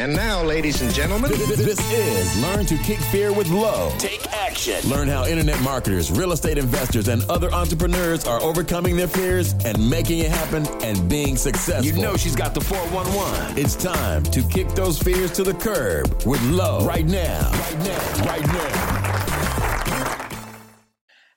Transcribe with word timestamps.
And 0.00 0.16
now, 0.16 0.42
ladies 0.42 0.80
and 0.80 0.94
gentlemen, 0.94 1.30
This, 1.30 1.58
this 1.58 1.92
is 1.92 2.42
Learn 2.42 2.64
to 2.64 2.78
Kick 2.78 2.98
Fear 3.12 3.34
with 3.34 3.48
Love. 3.48 3.98
Take 3.98 4.26
action. 4.32 4.88
Learn 4.88 5.08
how 5.08 5.26
internet 5.26 5.60
marketers, 5.60 6.10
real 6.10 6.32
estate 6.32 6.56
investors, 6.56 7.08
and 7.08 7.22
other 7.30 7.52
entrepreneurs 7.52 8.24
are 8.24 8.40
overcoming 8.40 8.96
their 8.96 9.08
fears 9.08 9.52
and 9.66 9.90
making 9.90 10.20
it 10.20 10.30
happen 10.30 10.66
and 10.82 11.06
being 11.06 11.36
successful. 11.36 11.84
You 11.84 12.00
know 12.00 12.16
she's 12.16 12.34
got 12.34 12.54
the 12.54 12.62
411. 12.62 13.58
it's 13.58 13.76
time 13.76 14.22
to 14.22 14.42
kick 14.44 14.68
those 14.68 14.98
fears 14.98 15.32
to 15.32 15.42
the 15.42 15.52
curb 15.52 16.06
with 16.24 16.42
Love 16.44 16.86
right 16.86 17.04
now. 17.04 17.50
Right 17.50 17.78
now. 17.80 18.24
Right 18.24 18.46
now. 18.46 19.00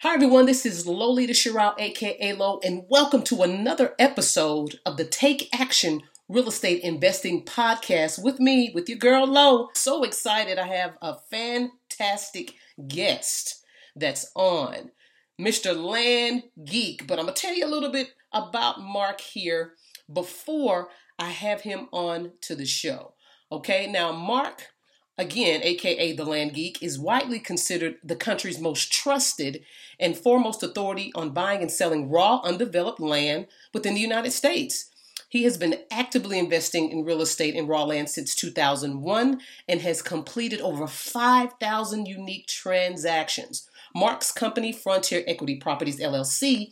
Hi, 0.03 0.14
everyone. 0.14 0.45
This 0.45 0.66
is 0.66 0.88
Lolita 0.88 1.34
Sherrill, 1.34 1.73
aka 1.78 2.31
Lo, 2.31 2.61
and 2.64 2.84
welcome 2.88 3.23
to 3.23 3.44
another 3.44 3.94
episode 4.00 4.80
of 4.86 4.95
the 4.95 5.03
Take 5.03 5.50
Action 5.53 6.03
Real 6.29 6.47
Estate 6.47 6.81
Investing 6.83 7.43
Podcast 7.43 8.23
with 8.23 8.39
me, 8.39 8.71
with 8.73 8.88
your 8.88 8.97
girl 8.97 9.27
Lo. 9.27 9.69
So 9.73 10.03
excited. 10.03 10.57
I 10.57 10.67
have 10.67 10.97
a 11.02 11.17
fantastic 11.29 12.55
guest 12.88 13.63
that's 13.95 14.31
on, 14.33 14.91
Mr. 15.39 15.75
Land 15.75 16.44
Geek. 16.63 17.07
But 17.07 17.19
I'm 17.19 17.25
going 17.25 17.35
to 17.35 17.41
tell 17.41 17.53
you 17.53 17.66
a 17.66 17.67
little 17.67 17.91
bit 17.91 18.16
about 18.31 18.81
Mark 18.81 19.19
here 19.19 19.73
before 20.12 20.88
I 21.19 21.29
have 21.29 21.62
him 21.62 21.89
on 21.91 22.31
to 22.41 22.56
the 22.56 22.66
show. 22.66 23.16
Okay, 23.51 23.85
now, 23.91 24.13
Mark 24.13 24.69
again, 25.17 25.62
aka 25.63 26.13
the 26.13 26.25
Land 26.25 26.53
Geek, 26.53 26.81
is 26.81 26.97
widely 26.97 27.39
considered 27.39 27.97
the 28.03 28.16
country's 28.16 28.59
most 28.59 28.91
trusted 28.91 29.63
and 30.00 30.17
foremost 30.17 30.63
authority 30.63 31.12
on 31.16 31.31
buying 31.31 31.62
and 31.62 31.72
selling 31.72 32.09
raw, 32.09 32.39
undeveloped 32.44 33.00
land 33.00 33.47
within 33.73 33.94
the 33.94 34.01
United 34.01 34.31
States. 34.31 34.89
He 35.33 35.45
has 35.45 35.57
been 35.57 35.79
actively 35.89 36.38
investing 36.38 36.91
in 36.91 37.05
real 37.05 37.19
estate 37.19 37.55
in 37.55 37.66
raw 37.66 37.85
land 37.85 38.07
since 38.07 38.35
2001 38.35 39.41
and 39.67 39.81
has 39.81 40.03
completed 40.03 40.61
over 40.61 40.85
5,000 40.85 42.05
unique 42.05 42.45
transactions. 42.45 43.67
Mark's 43.95 44.31
company, 44.31 44.71
Frontier 44.71 45.23
Equity 45.25 45.55
Properties 45.55 45.99
LLC, 45.99 46.71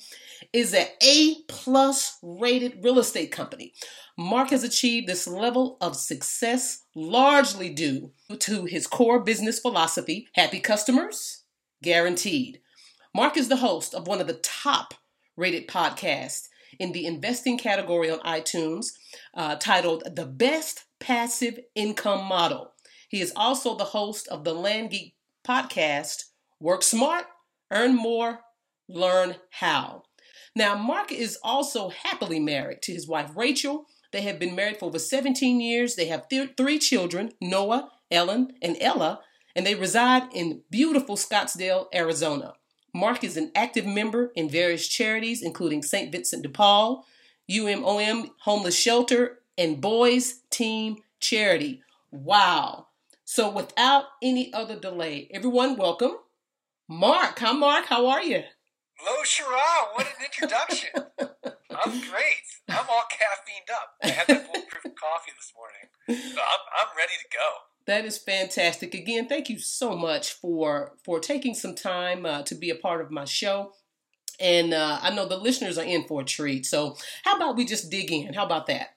is 0.54 0.76
an 0.76 0.86
A 1.02 1.38
plus 1.48 2.20
rated 2.22 2.84
real 2.84 3.00
estate 3.00 3.32
company. 3.32 3.74
Mark 4.16 4.52
has 4.52 4.64
achieved 4.64 5.08
this 5.08 5.28
level 5.28 5.78
of 5.82 5.96
success 5.96 6.84
largely 6.94 7.70
due 7.70 8.12
to 8.38 8.66
his 8.66 8.86
core 8.86 9.24
business 9.24 9.58
philosophy 9.58 10.28
happy 10.36 10.60
customers, 10.60 11.46
guaranteed. 11.82 12.62
Mark 13.12 13.38
is 13.38 13.50
the 13.50 13.56
host 13.56 13.96
of 13.96 14.06
one 14.06 14.22
of 14.22 14.28
the 14.28 14.40
top 14.44 14.94
rated 15.36 15.68
podcasts 15.68 16.50
in 16.82 16.94
the 16.94 17.06
investing 17.06 17.60
category 17.60 18.10
on 18.10 18.20
iTunes 18.22 18.94
uh, 19.36 19.56
titled 19.56 20.04
The 20.16 20.26
Best 20.26 20.86
Passive 21.00 21.60
Income 21.76 22.26
Model. 22.26 22.72
He 23.08 23.22
is 23.22 23.32
also 23.36 23.76
the 23.76 23.84
host 23.84 24.28
of 24.30 24.44
the 24.44 24.54
Land 24.56 24.90
Geek 24.90 25.14
podcast, 25.48 26.24
Work 26.60 26.82
Smart, 26.82 27.26
Earn 27.70 27.96
More, 27.96 28.40
Learn 28.90 29.36
How. 29.52 30.04
Now, 30.56 30.76
Mark 30.76 31.12
is 31.12 31.38
also 31.44 31.90
happily 31.90 32.40
married 32.40 32.82
to 32.82 32.94
his 32.94 33.08
wife 33.08 33.30
Rachel. 33.36 33.86
They 34.12 34.24
have 34.24 34.40
been 34.40 34.56
married 34.56 34.78
for 34.78 34.86
over 34.86 34.98
17 34.98 35.62
years. 35.62 35.96
They 35.96 36.08
have 36.08 36.28
th- 36.30 36.56
three 36.58 36.80
children 36.80 37.34
Noah, 37.40 37.92
Ellen, 38.10 38.54
and 38.60 38.76
Ella, 38.82 39.20
and 39.56 39.68
they 39.68 39.76
reside 39.76 40.24
in 40.34 40.64
beautiful 40.72 41.16
Scottsdale, 41.16 41.86
Arizona. 41.94 42.54
Mark 42.94 43.24
is 43.24 43.38
an 43.38 43.52
active 43.56 43.86
member 43.86 44.32
in 44.36 44.50
various 44.50 44.88
charities, 44.88 45.42
including 45.42 45.82
St. 45.82 46.12
Vincent 46.12 46.44
de 46.44 46.50
Paul, 46.50 47.06
UMOM 47.50 48.32
Homeless 48.42 48.78
Shelter, 48.78 49.40
and 49.58 49.80
Boys 49.80 50.42
Team 50.50 50.98
Charity. 51.20 51.82
Wow. 52.12 52.88
So, 53.24 53.50
without 53.50 54.06
any 54.22 54.54
other 54.54 54.78
delay, 54.78 55.30
everyone, 55.34 55.78
welcome 55.78 56.18
Mark. 56.90 57.40
Hi, 57.40 57.54
Mark. 57.54 57.86
How 57.86 58.08
are 58.08 58.22
you? 58.22 58.44
Lo 59.06 59.24
Sherrill, 59.24 59.94
what 59.94 60.08
an 60.08 60.26
introduction. 60.26 60.90
I'm 61.76 61.92
great. 61.92 62.46
I'm 62.70 62.86
all 62.90 63.04
caffeined 63.12 63.72
up. 63.74 63.96
I 64.04 64.08
had 64.08 64.28
that 64.28 64.46
bulletproof 64.46 64.96
coffee 64.96 65.32
this 65.38 65.54
morning. 65.56 66.24
So 66.36 66.42
I'm, 66.42 66.60
I'm 66.80 66.98
ready 66.98 67.14
to 67.22 67.38
go. 67.38 67.48
That 67.88 68.06
is 68.06 68.18
fantastic. 68.18 68.94
Again, 68.94 69.28
thank 69.28 69.50
you 69.50 69.60
so 69.60 69.96
much 69.96 70.34
for 70.34 70.94
for 71.04 71.20
taking 71.20 71.54
some 71.54 71.76
time 71.76 72.26
uh, 72.26 72.44
to 72.44 72.56
be 72.56 72.70
a 72.70 72.76
part 72.76 73.02
of 73.02 73.12
my 73.12 73.26
show. 73.26 73.74
And 74.40 74.74
uh, 74.74 75.00
I 75.02 75.14
know 75.14 75.28
the 75.28 75.38
listeners 75.38 75.78
are 75.78 75.86
in 75.86 76.06
for 76.08 76.22
a 76.22 76.26
treat. 76.26 76.66
So, 76.66 76.96
how 77.24 77.36
about 77.38 77.56
we 77.56 77.66
just 77.66 77.90
dig 77.90 78.12
in? 78.12 78.34
How 78.34 78.46
about 78.46 78.68
that? 78.68 78.96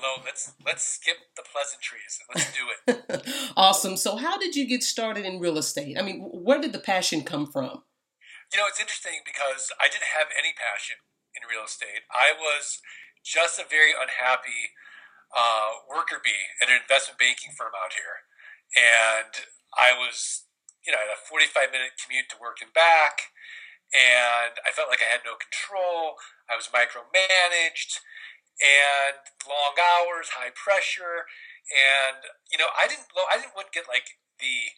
Lo, 0.00 0.08
let's 0.24 0.52
let's 0.64 0.82
skip 0.82 1.16
the 1.36 1.42
pleasantries 1.42 2.18
let's 2.34 2.52
do 2.52 2.64
it. 2.88 3.52
awesome. 3.56 3.96
So, 3.96 4.16
how 4.16 4.38
did 4.38 4.56
you 4.56 4.66
get 4.66 4.82
started 4.82 5.24
in 5.24 5.40
real 5.40 5.58
estate? 5.58 5.98
I 5.98 6.02
mean, 6.02 6.20
where 6.20 6.60
did 6.60 6.72
the 6.72 6.80
passion 6.80 7.22
come 7.22 7.46
from? 7.46 7.82
You 8.52 8.58
know, 8.58 8.64
it's 8.68 8.80
interesting 8.80 9.20
because 9.24 9.72
I 9.80 9.88
didn't 9.88 10.12
have 10.12 10.26
any 10.38 10.52
passion 10.52 10.96
in 11.34 11.48
real 11.48 11.64
estate. 11.64 12.04
I 12.12 12.36
was 12.36 12.80
just 13.24 13.58
a 13.58 13.66
very 13.66 13.94
unhappy 13.94 14.74
uh, 15.32 15.80
worker 15.88 16.20
bee 16.20 16.52
at 16.60 16.68
an 16.68 16.76
investment 16.80 17.16
banking 17.16 17.56
firm 17.56 17.72
out 17.72 17.96
here. 17.96 18.28
And 18.76 19.32
I 19.72 19.96
was, 19.96 20.44
you 20.84 20.92
know, 20.92 21.00
I 21.00 21.08
had 21.08 21.16
a 21.16 21.28
45 21.28 21.72
minute 21.72 21.96
commute 21.96 22.28
to 22.32 22.40
work 22.40 22.60
and 22.60 22.72
back. 22.72 23.32
And 23.92 24.56
I 24.64 24.72
felt 24.72 24.88
like 24.88 25.04
I 25.04 25.12
had 25.12 25.24
no 25.24 25.36
control. 25.36 26.16
I 26.48 26.56
was 26.56 26.72
micromanaged 26.72 28.00
and 28.60 29.20
long 29.44 29.76
hours, 29.76 30.32
high 30.36 30.52
pressure. 30.52 31.28
And, 31.68 32.24
you 32.48 32.56
know, 32.56 32.72
I 32.72 32.88
didn't, 32.88 33.08
I 33.12 33.36
didn't 33.36 33.56
want 33.56 33.68
to 33.72 33.76
get 33.76 33.88
like 33.88 34.16
the, 34.40 34.72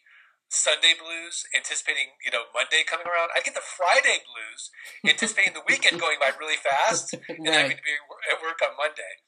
Sunday 0.49 0.93
blues, 0.95 1.43
anticipating 1.55 2.15
you 2.23 2.31
know 2.31 2.47
Monday 2.53 2.85
coming 2.85 3.07
around. 3.07 3.31
I 3.35 3.41
get 3.41 3.53
the 3.57 3.65
Friday 3.65 4.23
blues, 4.23 4.69
anticipating 5.05 5.53
the 5.53 5.65
weekend 5.67 5.99
going 5.99 6.17
by 6.21 6.31
really 6.37 6.57
fast, 6.59 7.13
and 7.13 7.23
Right. 7.45 7.53
having 7.69 7.77
to 7.77 7.83
be 7.83 7.97
at 8.31 8.41
work 8.41 8.61
on 8.61 8.77
Monday. 8.77 9.21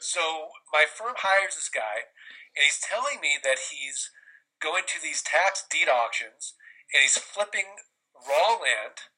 So 0.00 0.52
my 0.72 0.84
firm 0.84 1.14
hires 1.18 1.56
this 1.56 1.70
guy, 1.72 2.10
and 2.56 2.62
he's 2.62 2.82
telling 2.82 3.20
me 3.22 3.40
that 3.42 3.72
he's 3.72 4.10
going 4.60 4.84
to 4.88 5.00
these 5.00 5.22
tax 5.22 5.64
deed 5.64 5.88
auctions, 5.88 6.54
and 6.92 7.00
he's 7.00 7.16
flipping 7.16 7.80
raw 8.14 8.56
land 8.60 9.08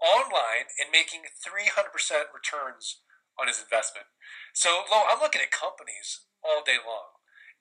online 0.00 0.68
and 0.76 0.92
making 0.92 1.24
300% 1.40 1.88
returns 2.32 3.00
on 3.40 3.48
his 3.48 3.60
investment. 3.60 4.06
So, 4.52 4.84
Lo, 4.90 5.04
I'm 5.08 5.20
looking 5.20 5.40
at 5.40 5.50
companies 5.52 6.24
all 6.44 6.64
day 6.64 6.76
long. 6.80 7.15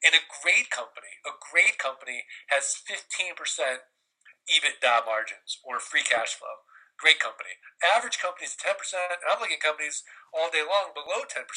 And 0.06 0.13
a 0.13 0.22
great 0.30 0.69
company, 0.69 1.18
a 1.25 1.34
great 1.42 1.81
company 1.81 2.30
has 2.54 2.78
15% 2.86 3.34
EBITDA 4.46 5.02
margins 5.02 5.57
or 5.66 5.81
free 5.81 6.06
cash 6.06 6.38
flow. 6.38 6.62
Great 6.96 7.18
company. 7.19 7.57
Average 7.81 8.22
companies 8.22 8.56
10%, 8.56 8.72
and 8.96 9.19
I'm 9.25 9.42
looking 9.42 9.57
at 9.60 9.66
companies 9.66 10.06
all 10.31 10.54
day 10.54 10.63
long 10.63 10.94
below 10.94 11.25
10%. 11.25 11.50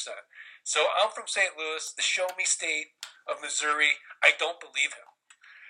So 0.64 0.88
I'm 0.96 1.12
from 1.12 1.28
St. 1.28 1.54
Louis, 1.54 1.92
the 1.94 2.02
show 2.02 2.26
me 2.34 2.42
state 2.48 2.98
of 3.28 3.38
Missouri. 3.44 4.00
I 4.24 4.32
don't 4.34 4.58
believe 4.58 4.96
him. 4.96 5.08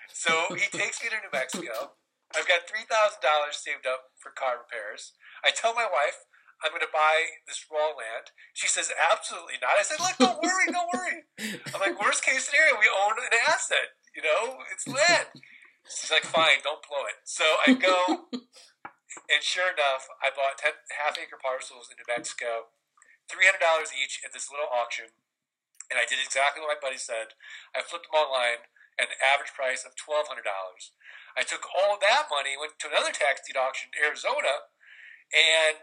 So 0.09 0.55
he 0.55 0.65
takes 0.73 1.03
me 1.03 1.11
to 1.11 1.21
New 1.21 1.35
Mexico. 1.35 1.99
I've 2.33 2.47
got 2.47 2.65
$3,000 2.65 2.87
saved 3.51 3.85
up 3.85 4.15
for 4.17 4.31
car 4.31 4.57
repairs. 4.61 5.13
I 5.43 5.51
tell 5.51 5.73
my 5.73 5.85
wife, 5.85 6.25
I'm 6.59 6.75
going 6.75 6.83
to 6.83 6.91
buy 6.91 7.39
this 7.47 7.63
raw 7.71 7.95
land. 7.95 8.35
She 8.51 8.67
says, 8.67 8.91
absolutely 8.91 9.55
not. 9.63 9.79
I 9.79 9.83
said, 9.87 10.03
look, 10.03 10.19
don't 10.19 10.43
worry, 10.43 10.67
don't 10.67 10.91
worry. 10.91 11.23
I'm 11.71 11.79
like, 11.79 11.95
worst 12.03 12.23
case 12.23 12.51
scenario, 12.51 12.75
we 12.75 12.91
own 12.91 13.15
an 13.15 13.31
asset. 13.47 13.95
You 14.11 14.27
know, 14.27 14.59
it's 14.67 14.83
land. 14.83 15.31
She's 15.87 16.11
like, 16.11 16.27
fine, 16.27 16.59
don't 16.61 16.83
blow 16.83 17.07
it. 17.07 17.23
So 17.23 17.45
I 17.63 17.73
go, 17.73 18.27
and 19.31 19.41
sure 19.41 19.71
enough, 19.71 20.11
I 20.19 20.29
bought 20.35 20.59
10 20.59 20.75
half 20.99 21.15
acre 21.15 21.39
parcels 21.39 21.87
in 21.87 21.95
New 21.95 22.09
Mexico, 22.11 22.75
$300 23.31 23.95
each 23.95 24.19
at 24.21 24.35
this 24.35 24.51
little 24.51 24.67
auction. 24.67 25.15
And 25.89 25.97
I 25.97 26.05
did 26.05 26.21
exactly 26.21 26.61
what 26.61 26.77
my 26.77 26.81
buddy 26.81 27.01
said. 27.01 27.33
I 27.73 27.81
flipped 27.81 28.11
them 28.11 28.19
online 28.19 28.67
at 28.99 29.09
an 29.09 29.17
average 29.23 29.55
price 29.55 29.87
of 29.87 29.95
$1,200. 29.95 30.43
I 31.33 31.47
took 31.47 31.65
all 31.71 31.95
that 31.97 32.27
money, 32.27 32.59
went 32.59 32.77
to 32.83 32.91
another 32.91 33.15
tax 33.15 33.41
deed 33.41 33.57
auction 33.57 33.89
in 33.95 34.03
Arizona, 34.03 34.69
and 35.31 35.81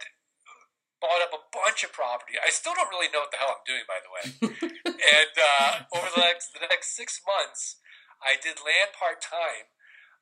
bought 1.00 1.20
up 1.20 1.32
a 1.32 1.43
bunch 1.52 1.84
of 1.84 1.93
property. 1.93 2.40
I 2.40 2.48
still 2.48 2.72
don't 2.72 2.88
really 2.88 3.12
know 3.12 3.25
what 3.25 3.32
the 3.32 3.40
hell 3.40 3.60
I'm 3.60 3.66
doing, 3.69 3.84
by 3.84 4.00
the 4.00 4.10
way. 4.12 4.25
and 5.16 5.34
uh, 5.37 5.72
over 5.93 6.08
the 6.12 6.22
next 6.25 6.52
the 6.56 6.64
next 6.64 6.96
six 6.96 7.20
months, 7.25 7.81
I 8.20 8.40
did 8.40 8.60
land 8.60 8.96
part 8.96 9.20
time. 9.20 9.69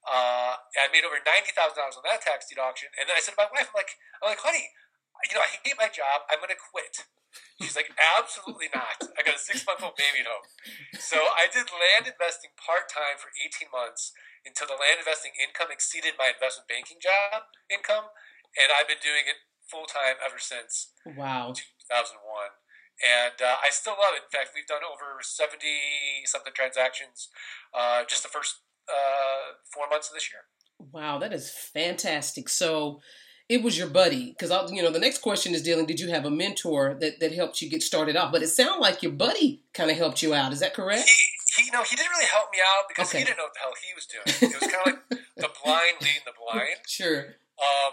Uh, 0.04 0.60
I 0.60 0.92
made 0.92 1.06
over 1.06 1.16
ninety 1.22 1.54
thousand 1.54 1.80
dollars 1.80 1.96
on 1.96 2.04
that 2.04 2.20
tax 2.20 2.50
deed 2.50 2.60
auction, 2.60 2.92
and 2.98 3.08
then 3.08 3.16
I 3.16 3.22
said 3.22 3.38
to 3.38 3.40
my 3.40 3.48
wife, 3.48 3.70
"I'm 3.72 3.78
like, 3.78 3.96
I'm 4.20 4.28
like, 4.34 4.42
honey, 4.42 4.68
you 5.30 5.34
know, 5.38 5.44
I 5.44 5.50
hate 5.64 5.78
my 5.78 5.88
job. 5.88 6.28
I'm 6.28 6.42
going 6.42 6.52
to 6.52 6.60
quit." 6.60 7.08
She's 7.62 7.78
like, 7.78 7.90
"Absolutely 7.96 8.68
not. 8.74 9.00
I 9.16 9.24
got 9.24 9.38
a 9.38 9.42
six 9.42 9.64
month 9.64 9.80
old 9.80 9.96
baby 9.96 10.22
at 10.22 10.28
home." 10.28 10.44
So 11.00 11.32
I 11.32 11.48
did 11.48 11.70
land 11.72 12.04
investing 12.10 12.52
part 12.60 12.90
time 12.92 13.16
for 13.16 13.32
eighteen 13.40 13.72
months 13.72 14.12
until 14.44 14.68
the 14.68 14.76
land 14.76 15.00
investing 15.00 15.32
income 15.40 15.72
exceeded 15.72 16.20
my 16.20 16.36
investment 16.36 16.68
banking 16.68 17.00
job 17.00 17.48
income, 17.72 18.12
and 18.60 18.68
I've 18.68 18.90
been 18.90 19.00
doing 19.00 19.24
it 19.24 19.40
full 19.66 19.86
time 19.86 20.16
ever 20.24 20.38
since. 20.38 20.92
Wow. 21.06 21.52
2001. 21.54 22.16
And 23.02 23.34
uh, 23.42 23.56
I 23.64 23.70
still 23.70 23.94
love 23.98 24.14
it. 24.14 24.22
In 24.22 24.30
fact, 24.30 24.54
we've 24.54 24.66
done 24.66 24.86
over 24.86 25.18
70 25.20 25.58
something 26.26 26.52
transactions 26.54 27.28
uh, 27.74 28.04
just 28.08 28.22
the 28.22 28.28
first 28.28 28.60
uh, 28.88 29.58
four 29.72 29.84
months 29.90 30.08
of 30.08 30.14
this 30.14 30.30
year. 30.30 30.42
Wow, 30.92 31.18
that 31.18 31.32
is 31.32 31.50
fantastic. 31.50 32.48
So 32.48 33.00
it 33.48 33.62
was 33.62 33.76
your 33.76 33.88
buddy 33.88 34.34
because 34.38 34.50
you 34.72 34.82
know 34.82 34.90
the 34.90 34.98
next 34.98 35.18
question 35.18 35.54
is 35.54 35.62
dealing 35.62 35.86
did 35.86 36.00
you 36.00 36.08
have 36.08 36.24
a 36.24 36.30
mentor 36.30 36.96
that, 37.00 37.20
that 37.20 37.32
helped 37.32 37.60
you 37.60 37.68
get 37.68 37.82
started 37.82 38.16
off 38.16 38.32
but 38.32 38.42
it 38.42 38.48
sounded 38.48 38.80
like 38.80 39.02
your 39.02 39.12
buddy 39.12 39.62
kind 39.74 39.90
of 39.90 39.96
helped 39.96 40.22
you 40.22 40.32
out 40.32 40.52
is 40.52 40.60
that 40.60 40.72
correct 40.72 41.06
he, 41.06 41.62
he 41.62 41.70
know 41.70 41.82
he 41.82 41.94
didn't 41.94 42.10
really 42.10 42.24
help 42.24 42.48
me 42.52 42.58
out 42.60 42.84
because 42.88 43.08
okay. 43.08 43.18
he 43.18 43.24
didn't 43.24 43.36
know 43.36 43.44
what 43.44 43.52
the 43.52 43.60
hell 43.60 43.72
he 43.86 43.94
was 43.94 44.06
doing 44.06 44.52
it 44.52 44.60
was 44.60 44.70
kind 44.70 44.86
of 44.86 44.92
like 44.92 45.20
the 45.36 45.50
blind 45.62 45.96
leading 46.00 46.22
the 46.24 46.32
blind 46.40 46.76
sure 46.86 47.36
um, 47.60 47.92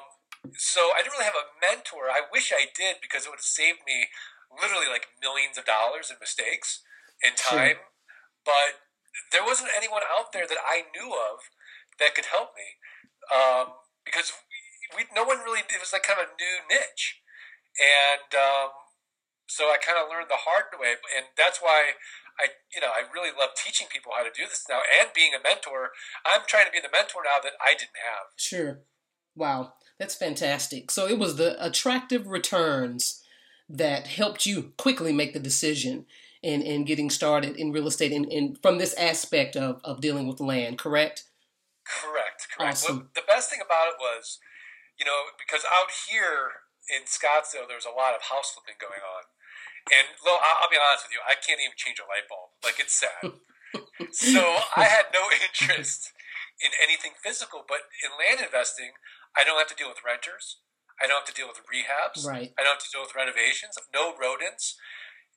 so 0.58 0.92
I 0.98 1.02
didn't 1.02 1.14
really 1.14 1.30
have 1.30 1.38
a 1.38 1.52
mentor. 1.62 2.10
I 2.10 2.26
wish 2.32 2.52
I 2.52 2.68
did 2.74 2.98
because 3.02 3.26
it 3.26 3.30
would 3.30 3.44
have 3.44 3.46
saved 3.46 3.86
me 3.86 4.10
literally 4.50 4.90
like 4.90 5.14
millions 5.22 5.58
of 5.58 5.66
dollars 5.66 6.10
in 6.10 6.18
mistakes 6.20 6.82
and 7.24 7.38
time. 7.38 7.80
Sure. 7.80 8.44
But 8.44 8.82
there 9.32 9.46
wasn't 9.46 9.72
anyone 9.76 10.02
out 10.08 10.34
there 10.34 10.48
that 10.48 10.62
I 10.62 10.90
knew 10.92 11.14
of 11.14 11.46
that 12.00 12.16
could 12.16 12.34
help 12.34 12.58
me 12.58 12.82
um, 13.30 13.78
because 14.04 14.34
we, 14.98 15.06
no 15.16 15.24
one 15.24 15.40
really. 15.46 15.62
It 15.62 15.80
was 15.80 15.94
like 15.94 16.04
kind 16.04 16.20
of 16.20 16.28
a 16.28 16.36
new 16.36 16.56
niche, 16.68 17.22
and 17.78 18.30
um, 18.34 18.74
so 19.48 19.70
I 19.70 19.78
kind 19.78 20.02
of 20.02 20.10
learned 20.10 20.28
the 20.28 20.48
hard 20.48 20.74
way, 20.76 20.98
and 21.16 21.32
that's 21.38 21.62
why 21.62 21.96
I, 22.40 22.58
you 22.74 22.82
know, 22.82 22.92
I 22.92 23.06
really 23.14 23.32
love 23.32 23.54
teaching 23.56 23.88
people 23.92 24.12
how 24.16 24.24
to 24.24 24.34
do 24.34 24.48
this 24.50 24.66
now 24.68 24.82
and 24.82 25.14
being 25.14 25.32
a 25.38 25.42
mentor. 25.44 25.94
I'm 26.26 26.44
trying 26.48 26.66
to 26.66 26.74
be 26.74 26.82
the 26.82 26.92
mentor 26.92 27.22
now 27.24 27.40
that 27.44 27.56
I 27.62 27.78
didn't 27.78 28.00
have. 28.02 28.34
Sure. 28.36 28.82
Wow. 29.36 29.74
That's 30.02 30.18
fantastic. 30.18 30.90
So 30.90 31.06
it 31.06 31.20
was 31.20 31.38
the 31.38 31.54
attractive 31.64 32.26
returns 32.26 33.22
that 33.70 34.08
helped 34.08 34.48
you 34.48 34.74
quickly 34.76 35.14
make 35.14 35.34
the 35.34 35.40
decision 35.40 36.08
in, 36.42 36.64
in 36.64 36.90
getting 36.90 37.12
started 37.12 37.56
in 37.56 37.72
real 37.72 37.86
estate 37.86 38.12
and, 38.12 38.26
and 38.26 38.58
from 38.64 38.80
this 38.80 38.96
aspect 38.96 39.56
of, 39.56 39.80
of 39.84 40.02
dealing 40.02 40.26
with 40.26 40.42
land, 40.42 40.80
correct? 40.82 41.30
Correct, 41.86 42.50
correct. 42.50 42.82
Awesome. 42.82 42.98
Well, 42.98 43.08
the 43.14 43.30
best 43.30 43.54
thing 43.54 43.62
about 43.62 43.94
it 43.94 44.02
was, 44.02 44.42
you 44.98 45.06
know, 45.06 45.38
because 45.38 45.62
out 45.70 45.94
here 46.10 46.66
in 46.90 47.06
Scottsdale, 47.06 47.70
there's 47.70 47.86
a 47.86 47.94
lot 47.94 48.18
of 48.18 48.26
house 48.26 48.58
flipping 48.58 48.82
going 48.82 49.06
on. 49.06 49.30
And 49.94 50.18
well, 50.26 50.42
I'll 50.42 50.74
be 50.74 50.82
honest 50.82 51.06
with 51.06 51.14
you, 51.14 51.22
I 51.22 51.38
can't 51.38 51.62
even 51.62 51.78
change 51.78 52.02
a 52.02 52.10
light 52.10 52.26
bulb. 52.26 52.58
Like 52.66 52.82
it's 52.82 52.98
sad. 52.98 53.38
so 54.10 54.42
I 54.74 54.90
had 54.90 55.14
no 55.14 55.30
interest 55.46 56.10
in 56.58 56.74
anything 56.82 57.14
physical, 57.22 57.66
but 57.70 57.86
in 58.02 58.10
land 58.18 58.42
investing, 58.42 58.98
I 59.38 59.44
don't 59.44 59.58
have 59.58 59.72
to 59.72 59.78
deal 59.78 59.90
with 59.90 60.04
renters. 60.06 60.60
I 61.02 61.08
don't 61.08 61.26
have 61.26 61.32
to 61.32 61.38
deal 61.38 61.50
with 61.50 61.64
rehabs. 61.66 62.28
Right. 62.28 62.54
I 62.56 62.62
don't 62.62 62.78
have 62.78 62.86
to 62.86 62.94
deal 62.94 63.02
with 63.02 63.18
renovations. 63.18 63.74
No 63.90 64.14
rodents. 64.14 64.78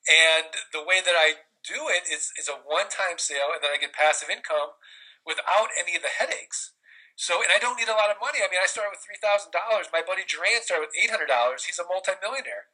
And 0.04 0.52
the 0.76 0.84
way 0.84 1.00
that 1.00 1.16
I 1.16 1.40
do 1.64 1.88
it 1.88 2.04
is, 2.04 2.28
is 2.36 2.50
a 2.50 2.60
one 2.60 2.92
time 2.92 3.16
sale, 3.16 3.56
and 3.56 3.64
then 3.64 3.72
I 3.72 3.80
get 3.80 3.96
passive 3.96 4.28
income 4.28 4.76
without 5.24 5.72
any 5.72 5.96
of 5.96 6.04
the 6.04 6.12
headaches. 6.12 6.76
So, 7.16 7.40
and 7.40 7.48
I 7.48 7.62
don't 7.62 7.80
need 7.80 7.88
a 7.88 7.96
lot 7.96 8.12
of 8.12 8.20
money. 8.20 8.44
I 8.44 8.50
mean, 8.52 8.60
I 8.60 8.68
started 8.68 8.92
with 8.92 9.00
three 9.00 9.16
thousand 9.22 9.54
dollars. 9.56 9.88
My 9.88 10.04
buddy 10.04 10.26
Duran 10.28 10.60
started 10.60 10.90
with 10.90 10.98
eight 10.98 11.08
hundred 11.08 11.32
dollars. 11.32 11.64
He's 11.64 11.80
a 11.80 11.86
multimillionaire, 11.88 12.68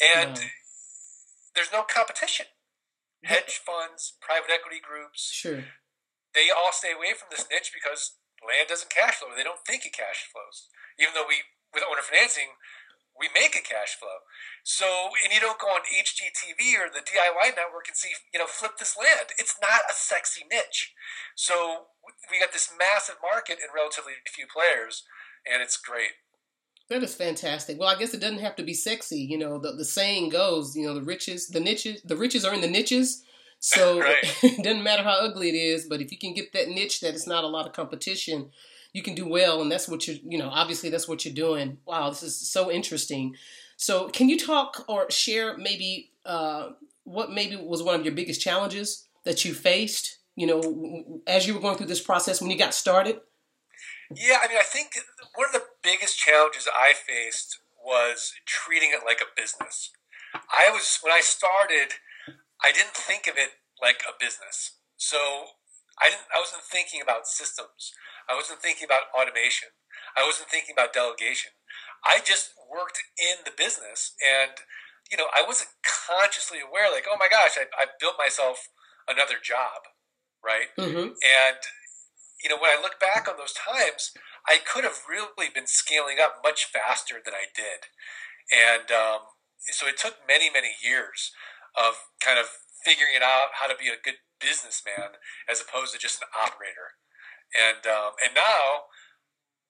and 0.00 0.48
there's 1.52 1.74
no 1.74 1.84
competition. 1.84 2.48
Hedge 3.24 3.60
funds, 3.60 4.14
private 4.20 4.52
equity 4.52 4.80
groups, 4.84 5.32
sure, 5.32 5.64
they 6.36 6.52
all 6.52 6.70
stay 6.72 6.92
away 6.92 7.16
from 7.16 7.32
this 7.32 7.48
niche 7.50 7.72
because 7.72 8.20
land 8.46 8.68
doesn't 8.68 8.92
cash 8.92 9.18
flow. 9.18 9.32
They 9.32 9.46
don't 9.46 9.64
think 9.64 9.84
it 9.84 9.96
cash 9.96 10.28
flows, 10.28 10.68
even 11.00 11.16
though 11.16 11.26
we 11.28 11.44
with 11.72 11.82
owner 11.82 12.04
financing 12.04 12.54
we 13.18 13.28
make 13.34 13.54
a 13.54 13.62
cash 13.62 13.94
flow. 13.94 14.26
So, 14.64 14.86
and 15.22 15.32
you 15.32 15.40
don't 15.40 15.58
go 15.58 15.68
on 15.68 15.86
HGTV 15.86 16.78
or 16.78 16.90
the 16.90 17.04
DIY 17.04 17.54
network 17.54 17.86
and 17.86 17.96
see, 17.96 18.10
you 18.32 18.40
know, 18.40 18.46
flip 18.46 18.72
this 18.78 18.96
land. 18.96 19.30
It's 19.38 19.56
not 19.60 19.86
a 19.90 19.94
sexy 19.94 20.42
niche. 20.50 20.92
So 21.34 21.86
we 22.30 22.40
got 22.40 22.52
this 22.52 22.72
massive 22.78 23.16
market 23.22 23.58
and 23.62 23.70
relatively 23.74 24.12
few 24.26 24.46
players, 24.46 25.04
and 25.50 25.62
it's 25.62 25.76
great. 25.76 26.18
That 26.90 27.02
is 27.02 27.14
fantastic. 27.14 27.78
Well, 27.78 27.88
I 27.88 27.98
guess 27.98 28.14
it 28.14 28.20
doesn't 28.20 28.40
have 28.40 28.56
to 28.56 28.62
be 28.62 28.74
sexy. 28.74 29.20
You 29.20 29.38
know, 29.38 29.58
the, 29.58 29.72
the 29.72 29.84
saying 29.84 30.30
goes, 30.30 30.76
you 30.76 30.86
know, 30.86 30.94
the 30.94 31.02
riches, 31.02 31.48
the 31.48 31.60
niches, 31.60 32.02
the 32.02 32.16
riches 32.16 32.44
are 32.44 32.54
in 32.54 32.60
the 32.60 32.68
niches. 32.68 33.22
So 33.64 33.98
right. 34.00 34.16
it 34.42 34.62
doesn't 34.62 34.82
matter 34.82 35.02
how 35.02 35.20
ugly 35.20 35.48
it 35.48 35.54
is, 35.54 35.86
but 35.86 36.02
if 36.02 36.12
you 36.12 36.18
can 36.18 36.34
get 36.34 36.52
that 36.52 36.68
niche 36.68 37.00
that 37.00 37.14
it's 37.14 37.26
not 37.26 37.44
a 37.44 37.48
lot 37.48 37.66
of 37.66 37.72
competition, 37.72 38.50
you 38.92 39.02
can 39.02 39.14
do 39.14 39.26
well. 39.26 39.62
And 39.62 39.72
that's 39.72 39.88
what 39.88 40.06
you're, 40.06 40.18
you 40.22 40.36
know, 40.36 40.50
obviously 40.50 40.90
that's 40.90 41.08
what 41.08 41.24
you're 41.24 41.34
doing. 41.34 41.78
Wow, 41.86 42.10
this 42.10 42.22
is 42.22 42.36
so 42.36 42.70
interesting. 42.70 43.36
So 43.78 44.08
can 44.08 44.28
you 44.28 44.38
talk 44.38 44.84
or 44.86 45.10
share 45.10 45.56
maybe 45.56 46.10
uh, 46.26 46.72
what 47.04 47.32
maybe 47.32 47.56
was 47.56 47.82
one 47.82 47.94
of 47.98 48.04
your 48.04 48.14
biggest 48.14 48.42
challenges 48.42 49.08
that 49.24 49.46
you 49.46 49.54
faced, 49.54 50.18
you 50.36 50.46
know, 50.46 51.22
as 51.26 51.46
you 51.46 51.54
were 51.54 51.60
going 51.60 51.78
through 51.78 51.86
this 51.86 52.02
process 52.02 52.42
when 52.42 52.50
you 52.50 52.58
got 52.58 52.74
started? 52.74 53.20
Yeah, 54.14 54.40
I 54.44 54.48
mean, 54.48 54.58
I 54.58 54.62
think 54.62 54.92
one 55.34 55.46
of 55.46 55.52
the 55.52 55.64
biggest 55.82 56.18
challenges 56.18 56.68
I 56.70 56.92
faced 56.92 57.60
was 57.82 58.34
treating 58.44 58.90
it 58.90 59.06
like 59.06 59.22
a 59.22 59.40
business. 59.40 59.90
I 60.34 60.68
was, 60.70 60.98
when 61.02 61.14
I 61.14 61.20
started, 61.20 61.94
I 62.64 62.72
didn't 62.72 62.96
think 62.96 63.28
of 63.28 63.36
it 63.36 63.60
like 63.76 64.00
a 64.08 64.16
business. 64.16 64.80
So 64.96 65.52
I 66.00 66.08
didn't. 66.08 66.26
I 66.34 66.40
wasn't 66.40 66.64
thinking 66.64 67.04
about 67.04 67.28
systems. 67.28 67.92
I 68.24 68.34
wasn't 68.34 68.64
thinking 68.64 68.88
about 68.88 69.12
automation. 69.12 69.68
I 70.16 70.24
wasn't 70.24 70.48
thinking 70.48 70.72
about 70.72 70.96
delegation. 70.96 71.52
I 72.00 72.24
just 72.24 72.56
worked 72.64 73.04
in 73.20 73.44
the 73.44 73.52
business, 73.52 74.16
and 74.18 74.56
you 75.12 75.20
know, 75.20 75.28
I 75.36 75.44
wasn't 75.46 75.70
consciously 75.84 76.58
aware. 76.64 76.90
Like, 76.90 77.04
oh 77.04 77.20
my 77.20 77.28
gosh, 77.28 77.60
I, 77.60 77.68
I 77.76 77.92
built 78.00 78.16
myself 78.16 78.72
another 79.06 79.36
job, 79.38 79.84
right? 80.40 80.72
Mm-hmm. 80.80 81.14
And 81.20 81.60
you 82.42 82.48
know, 82.48 82.56
when 82.56 82.72
I 82.72 82.80
look 82.80 82.98
back 82.98 83.28
on 83.28 83.36
those 83.36 83.54
times, 83.54 84.10
I 84.48 84.58
could 84.58 84.84
have 84.84 85.04
really 85.08 85.52
been 85.52 85.68
scaling 85.68 86.16
up 86.16 86.40
much 86.42 86.66
faster 86.72 87.20
than 87.22 87.34
I 87.34 87.46
did, 87.54 87.92
and 88.50 88.90
um, 88.90 89.30
so 89.70 89.86
it 89.86 89.96
took 89.96 90.16
many, 90.26 90.50
many 90.50 90.74
years 90.82 91.30
of 91.74 92.10
kind 92.22 92.38
of 92.38 92.46
figuring 92.84 93.14
it 93.16 93.22
out 93.22 93.58
how 93.60 93.66
to 93.66 93.76
be 93.76 93.88
a 93.88 93.98
good 93.98 94.20
businessman 94.40 95.18
as 95.48 95.60
opposed 95.60 95.92
to 95.94 95.98
just 95.98 96.22
an 96.22 96.30
operator. 96.34 96.98
And 97.54 97.86
um, 97.86 98.18
and 98.22 98.34
now 98.34 98.90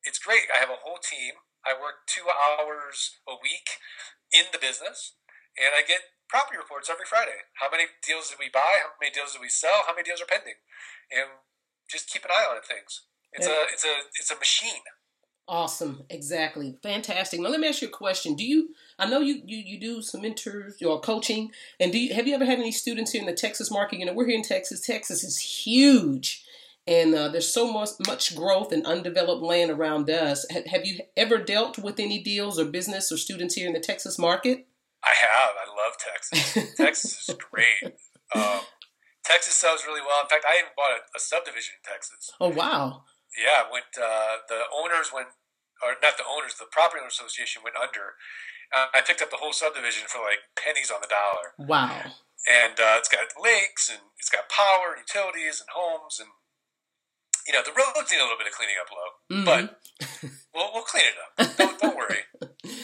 it's 0.05 0.21
great. 0.21 0.49
I 0.53 0.61
have 0.61 0.73
a 0.73 0.81
whole 0.85 1.01
team. 1.01 1.41
I 1.65 1.73
work 1.73 2.05
two 2.05 2.29
hours 2.29 3.17
a 3.25 3.37
week 3.41 3.81
in 4.29 4.53
the 4.53 4.61
business, 4.61 5.17
and 5.57 5.73
I 5.73 5.81
get 5.81 6.13
property 6.29 6.61
reports 6.61 6.93
every 6.93 7.09
Friday. 7.09 7.49
How 7.61 7.73
many 7.73 7.89
deals 8.05 8.29
did 8.29 8.41
we 8.41 8.53
buy? 8.53 8.85
How 8.85 8.97
many 9.01 9.13
deals 9.13 9.33
did 9.33 9.41
we 9.41 9.53
sell? 9.53 9.85
How 9.89 9.97
many 9.97 10.05
deals 10.05 10.21
are 10.21 10.29
pending? 10.29 10.61
And 11.09 11.45
just 11.89 12.09
keep 12.09 12.25
an 12.25 12.33
eye 12.33 12.49
on 12.49 12.61
things. 12.65 13.09
It's 13.33 13.49
a 13.51 13.67
it's 13.73 13.85
a 13.85 13.95
it's 14.17 14.31
a 14.31 14.39
machine. 14.39 14.85
Awesome, 15.47 16.05
exactly, 16.09 16.79
fantastic. 16.83 17.39
Now 17.39 17.51
let 17.51 17.61
me 17.61 17.69
ask 17.69 17.83
you 17.83 17.89
a 17.89 17.91
question. 17.91 18.35
Do 18.35 18.45
you? 18.45 18.71
I 18.99 19.07
know 19.07 19.21
you 19.21 19.43
you, 19.45 19.59
you 19.59 19.79
do 19.79 20.01
some 20.01 20.23
mentors 20.23 20.81
or 20.83 21.01
coaching, 21.01 21.51
and 21.79 21.93
do 21.93 21.99
you 21.99 22.15
have 22.15 22.27
you 22.27 22.35
ever 22.35 22.47
had 22.47 22.59
any 22.59 22.73
students 22.73 23.13
here 23.13 23.21
in 23.21 23.27
the 23.27 23.35
Texas 23.35 23.71
market? 23.71 23.99
You 23.99 24.07
know, 24.07 24.15
we're 24.15 24.27
here 24.27 24.39
in 24.39 24.43
Texas. 24.43 24.81
Texas 24.81 25.23
is 25.23 25.39
huge, 25.39 26.43
and 26.87 27.15
uh, 27.15 27.29
there's 27.29 27.53
so 27.53 27.71
much 27.71 27.91
much 28.07 28.35
growth 28.35 28.73
and 28.73 28.87
undeveloped 28.87 29.43
land 29.43 29.71
around 29.71 30.09
us. 30.09 30.47
Have, 30.49 30.65
have 30.65 30.87
you 30.87 31.01
ever 31.15 31.37
dealt 31.37 31.77
with 31.77 32.01
any 32.01 32.23
deals 32.23 32.59
or 32.59 32.65
business 32.65 33.13
or 33.13 33.19
students 33.19 33.55
here 33.55 33.67
in 33.67 33.75
the 33.75 33.81
Texas 33.81 34.19
market? 34.19 34.67
I 35.05 35.13
have. 35.15 35.51
I 35.61 35.69
love 35.69 35.95
Texas. 35.99 36.75
Texas 36.75 37.29
is 37.29 37.37
great. 37.53 37.95
Um, 38.35 38.61
Texas 39.25 39.55
sells 39.55 39.85
really 39.87 40.01
well. 40.01 40.23
In 40.23 40.29
fact, 40.29 40.47
I 40.49 40.59
even 40.59 40.71
bought 40.75 40.93
a, 40.93 41.17
a 41.17 41.21
subdivision 41.21 41.75
in 41.85 41.93
Texas. 41.93 42.33
Oh 42.41 42.49
wow! 42.49 43.05
Yeah, 43.35 43.67
went 43.71 43.91
uh, 43.99 44.47
the 44.49 44.71
owners 44.71 45.11
went, 45.13 45.35
or 45.83 45.99
not 46.03 46.17
the 46.17 46.27
owners, 46.27 46.55
the 46.55 46.71
property 46.71 47.03
owner 47.03 47.11
association 47.11 47.63
went 47.63 47.77
under. 47.77 48.15
Uh, 48.71 48.91
I 48.95 49.03
picked 49.03 49.23
up 49.23 49.31
the 49.31 49.43
whole 49.43 49.53
subdivision 49.53 50.07
for 50.07 50.19
like 50.19 50.51
pennies 50.55 50.91
on 50.91 51.03
the 51.03 51.11
dollar. 51.11 51.55
Wow! 51.59 52.15
And 52.47 52.79
uh, 52.79 53.01
it's 53.03 53.09
got 53.09 53.27
lakes 53.41 53.91
and 53.91 54.01
it's 54.19 54.31
got 54.31 54.49
power 54.49 54.95
and 54.95 55.03
utilities 55.03 55.61
and 55.61 55.71
homes 55.75 56.21
and 56.21 56.29
you 57.47 57.53
know 57.53 57.63
the 57.65 57.73
roads 57.73 58.11
need 58.11 58.19
a 58.19 58.25
little 58.25 58.39
bit 58.39 58.49
of 58.49 58.55
cleaning 58.55 58.79
up 58.81 58.91
Lo, 58.91 59.07
mm-hmm. 59.31 59.45
but 59.45 59.81
we'll 60.55 60.71
we'll 60.73 60.87
clean 60.87 61.05
it 61.05 61.19
up. 61.19 61.57
Don't, 61.57 61.81
don't 61.81 61.97
worry. 61.97 62.23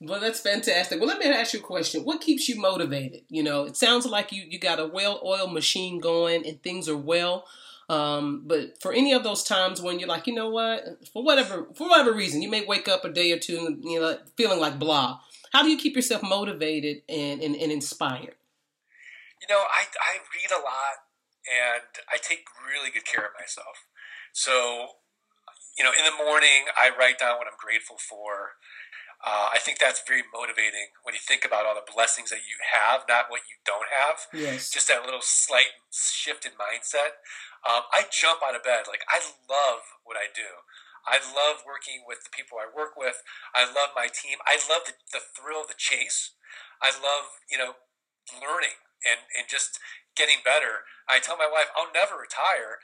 Well, 0.00 0.20
that's 0.20 0.40
fantastic. 0.40 1.00
Well, 1.00 1.08
let 1.08 1.18
me 1.18 1.26
ask 1.26 1.52
you 1.52 1.58
a 1.58 1.62
question. 1.62 2.04
What 2.04 2.20
keeps 2.20 2.48
you 2.48 2.60
motivated? 2.60 3.22
You 3.28 3.42
know, 3.42 3.64
it 3.64 3.76
sounds 3.76 4.06
like 4.06 4.30
you 4.30 4.44
you 4.48 4.60
got 4.60 4.78
a 4.78 4.86
well-oiled 4.86 5.52
machine 5.52 5.98
going 5.98 6.46
and 6.46 6.62
things 6.62 6.88
are 6.88 6.96
well. 6.96 7.46
Um, 7.88 8.42
but 8.46 8.80
for 8.82 8.92
any 8.92 9.12
of 9.12 9.24
those 9.24 9.42
times 9.42 9.80
when 9.80 9.98
you're 9.98 10.08
like, 10.08 10.26
you 10.26 10.34
know 10.34 10.50
what, 10.50 10.84
for 11.12 11.22
whatever 11.24 11.66
for 11.74 11.88
whatever 11.88 12.12
reason, 12.12 12.42
you 12.42 12.50
may 12.50 12.64
wake 12.64 12.86
up 12.88 13.04
a 13.04 13.08
day 13.08 13.32
or 13.32 13.38
two 13.38 13.66
and 13.66 13.82
you 13.84 14.00
know 14.00 14.18
feeling 14.36 14.60
like 14.60 14.78
blah. 14.78 15.20
How 15.52 15.62
do 15.62 15.70
you 15.70 15.78
keep 15.78 15.96
yourself 15.96 16.22
motivated 16.22 17.02
and, 17.08 17.40
and, 17.40 17.56
and 17.56 17.72
inspired? 17.72 18.36
You 19.40 19.48
know, 19.48 19.62
I 19.62 19.84
I 20.04 20.18
read 20.34 20.52
a 20.52 20.60
lot 20.60 21.08
and 21.48 21.82
I 22.12 22.18
take 22.20 22.44
really 22.60 22.90
good 22.90 23.06
care 23.06 23.24
of 23.24 23.32
myself. 23.40 23.86
So, 24.32 25.00
you 25.78 25.84
know, 25.84 25.90
in 25.96 26.04
the 26.04 26.24
morning 26.24 26.68
I 26.76 26.90
write 26.98 27.18
down 27.18 27.38
what 27.38 27.46
I'm 27.46 27.58
grateful 27.58 27.96
for. 27.96 28.60
Uh, 29.18 29.50
I 29.50 29.58
think 29.58 29.82
that's 29.82 29.98
very 30.06 30.22
motivating 30.30 30.94
when 31.02 31.10
you 31.10 31.18
think 31.18 31.42
about 31.42 31.66
all 31.66 31.74
the 31.74 31.86
blessings 31.86 32.30
that 32.30 32.46
you 32.46 32.54
have, 32.62 33.02
not 33.10 33.26
what 33.26 33.42
you 33.50 33.58
don't 33.66 33.90
have. 33.90 34.30
Yes. 34.30 34.70
Just 34.70 34.86
that 34.86 35.02
little 35.02 35.22
slight 35.22 35.74
shift 35.90 36.46
in 36.46 36.54
mindset. 36.54 37.18
Um, 37.66 37.82
I 37.90 38.06
jump 38.14 38.46
out 38.46 38.54
of 38.54 38.62
bed. 38.62 38.86
Like, 38.86 39.02
I 39.10 39.18
love 39.50 39.82
what 40.06 40.14
I 40.14 40.30
do. 40.30 40.62
I 41.02 41.18
love 41.18 41.66
working 41.66 42.06
with 42.06 42.22
the 42.22 42.30
people 42.30 42.62
I 42.62 42.70
work 42.70 42.94
with. 42.94 43.24
I 43.56 43.66
love 43.66 43.90
my 43.96 44.06
team. 44.06 44.38
I 44.46 44.60
love 44.70 44.86
the, 44.86 44.94
the 45.10 45.24
thrill 45.34 45.66
of 45.66 45.68
the 45.72 45.78
chase. 45.78 46.38
I 46.78 46.94
love, 46.94 47.42
you 47.50 47.58
know, 47.58 47.74
learning 48.38 48.78
and, 49.02 49.26
and 49.34 49.50
just 49.50 49.82
getting 50.14 50.46
better. 50.46 50.86
I 51.10 51.18
tell 51.18 51.40
my 51.40 51.48
wife, 51.50 51.74
I'll 51.74 51.90
never 51.90 52.14
retire 52.14 52.78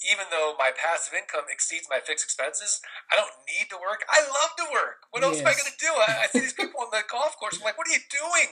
even 0.00 0.26
though 0.32 0.56
my 0.58 0.72
passive 0.74 1.14
income 1.14 1.46
exceeds 1.46 1.86
my 1.86 2.00
fixed 2.00 2.24
expenses, 2.24 2.80
I 3.12 3.16
don't 3.16 3.32
need 3.46 3.70
to 3.70 3.78
work. 3.78 4.02
I 4.08 4.24
love 4.24 4.52
to 4.58 4.66
work. 4.72 5.06
What 5.12 5.22
else 5.22 5.38
yes. 5.38 5.46
am 5.46 5.52
I 5.52 5.54
going 5.54 5.70
to 5.70 5.78
do? 5.78 5.92
I, 5.92 6.24
I, 6.24 6.26
see 6.32 6.40
these 6.40 6.56
people 6.56 6.80
on 6.82 6.90
the 6.90 7.06
golf 7.06 7.38
course. 7.38 7.60
I'm 7.60 7.64
like, 7.66 7.78
what 7.78 7.86
are 7.86 7.94
you 7.94 8.02
doing? 8.10 8.48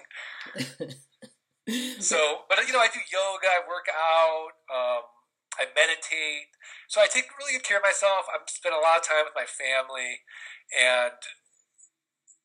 so, 2.05 2.47
but 2.47 2.63
you 2.67 2.73
know, 2.73 2.85
I 2.85 2.93
do 2.93 3.03
yoga, 3.11 3.49
I 3.51 3.67
work 3.67 3.91
out, 3.91 4.55
um, 4.71 5.03
I 5.59 5.67
meditate. 5.75 6.55
So 6.87 7.03
I 7.03 7.11
take 7.11 7.33
really 7.35 7.59
good 7.59 7.67
care 7.67 7.83
of 7.83 7.87
myself. 7.87 8.31
I 8.31 8.39
spend 8.47 8.75
a 8.75 8.83
lot 8.83 9.03
of 9.03 9.05
time 9.07 9.27
with 9.27 9.35
my 9.35 9.49
family, 9.49 10.23
and 10.71 11.19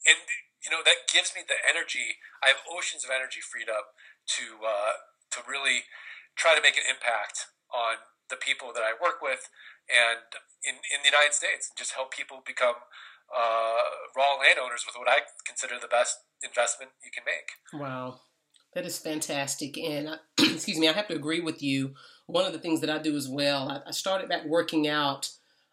and 0.05 0.19
you 0.65 0.73
know 0.73 0.81
that 0.81 1.05
gives 1.09 1.37
me 1.37 1.45
the 1.45 1.61
energy. 1.61 2.17
I 2.41 2.49
have 2.49 2.65
oceans 2.65 3.05
of 3.05 3.13
energy 3.13 3.41
freed 3.41 3.69
up 3.69 3.93
to 4.37 4.65
uh, 4.65 5.05
to 5.37 5.45
really 5.45 5.85
try 6.33 6.57
to 6.57 6.61
make 6.61 6.77
an 6.77 6.85
impact 6.89 7.53
on 7.69 8.01
the 8.29 8.35
people 8.35 8.71
that 8.73 8.83
I 8.83 8.93
work 9.01 9.21
with 9.21 9.49
and 9.89 10.25
in, 10.63 10.75
in 10.75 10.99
the 11.03 11.09
United 11.09 11.33
States 11.33 11.69
and 11.69 11.77
just 11.77 11.93
help 11.93 12.11
people 12.11 12.41
become 12.45 12.75
uh, 13.29 13.85
raw 14.15 14.37
landowners 14.39 14.85
with 14.85 14.95
what 14.97 15.09
I 15.09 15.25
consider 15.45 15.75
the 15.79 15.87
best 15.87 16.19
investment 16.43 16.91
you 17.03 17.11
can 17.11 17.23
make. 17.25 17.81
Wow. 17.81 18.21
That 18.73 18.85
is 18.85 18.99
fantastic. 18.99 19.77
And 19.77 20.09
I, 20.09 20.17
excuse 20.39 20.77
me, 20.77 20.89
I 20.89 20.93
have 20.93 21.07
to 21.07 21.15
agree 21.15 21.39
with 21.39 21.63
you. 21.63 21.93
One 22.27 22.45
of 22.45 22.53
the 22.53 22.59
things 22.59 22.81
that 22.81 22.89
I 22.89 22.97
do 22.97 23.15
as 23.15 23.29
well, 23.29 23.69
I, 23.69 23.87
I 23.87 23.91
started 23.91 24.29
back 24.29 24.45
working 24.45 24.87
out 24.87 25.29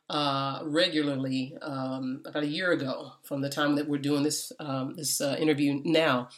uh, 0.08 0.60
regularly 0.64 1.56
um, 1.62 2.22
about 2.26 2.42
a 2.42 2.48
year 2.48 2.72
ago 2.72 3.12
from 3.22 3.40
the 3.40 3.48
time 3.48 3.76
that 3.76 3.88
we're 3.88 3.98
doing 3.98 4.22
this 4.22 4.52
um, 4.60 4.94
this 4.94 5.20
uh, 5.20 5.36
interview 5.38 5.80
now 5.84 6.28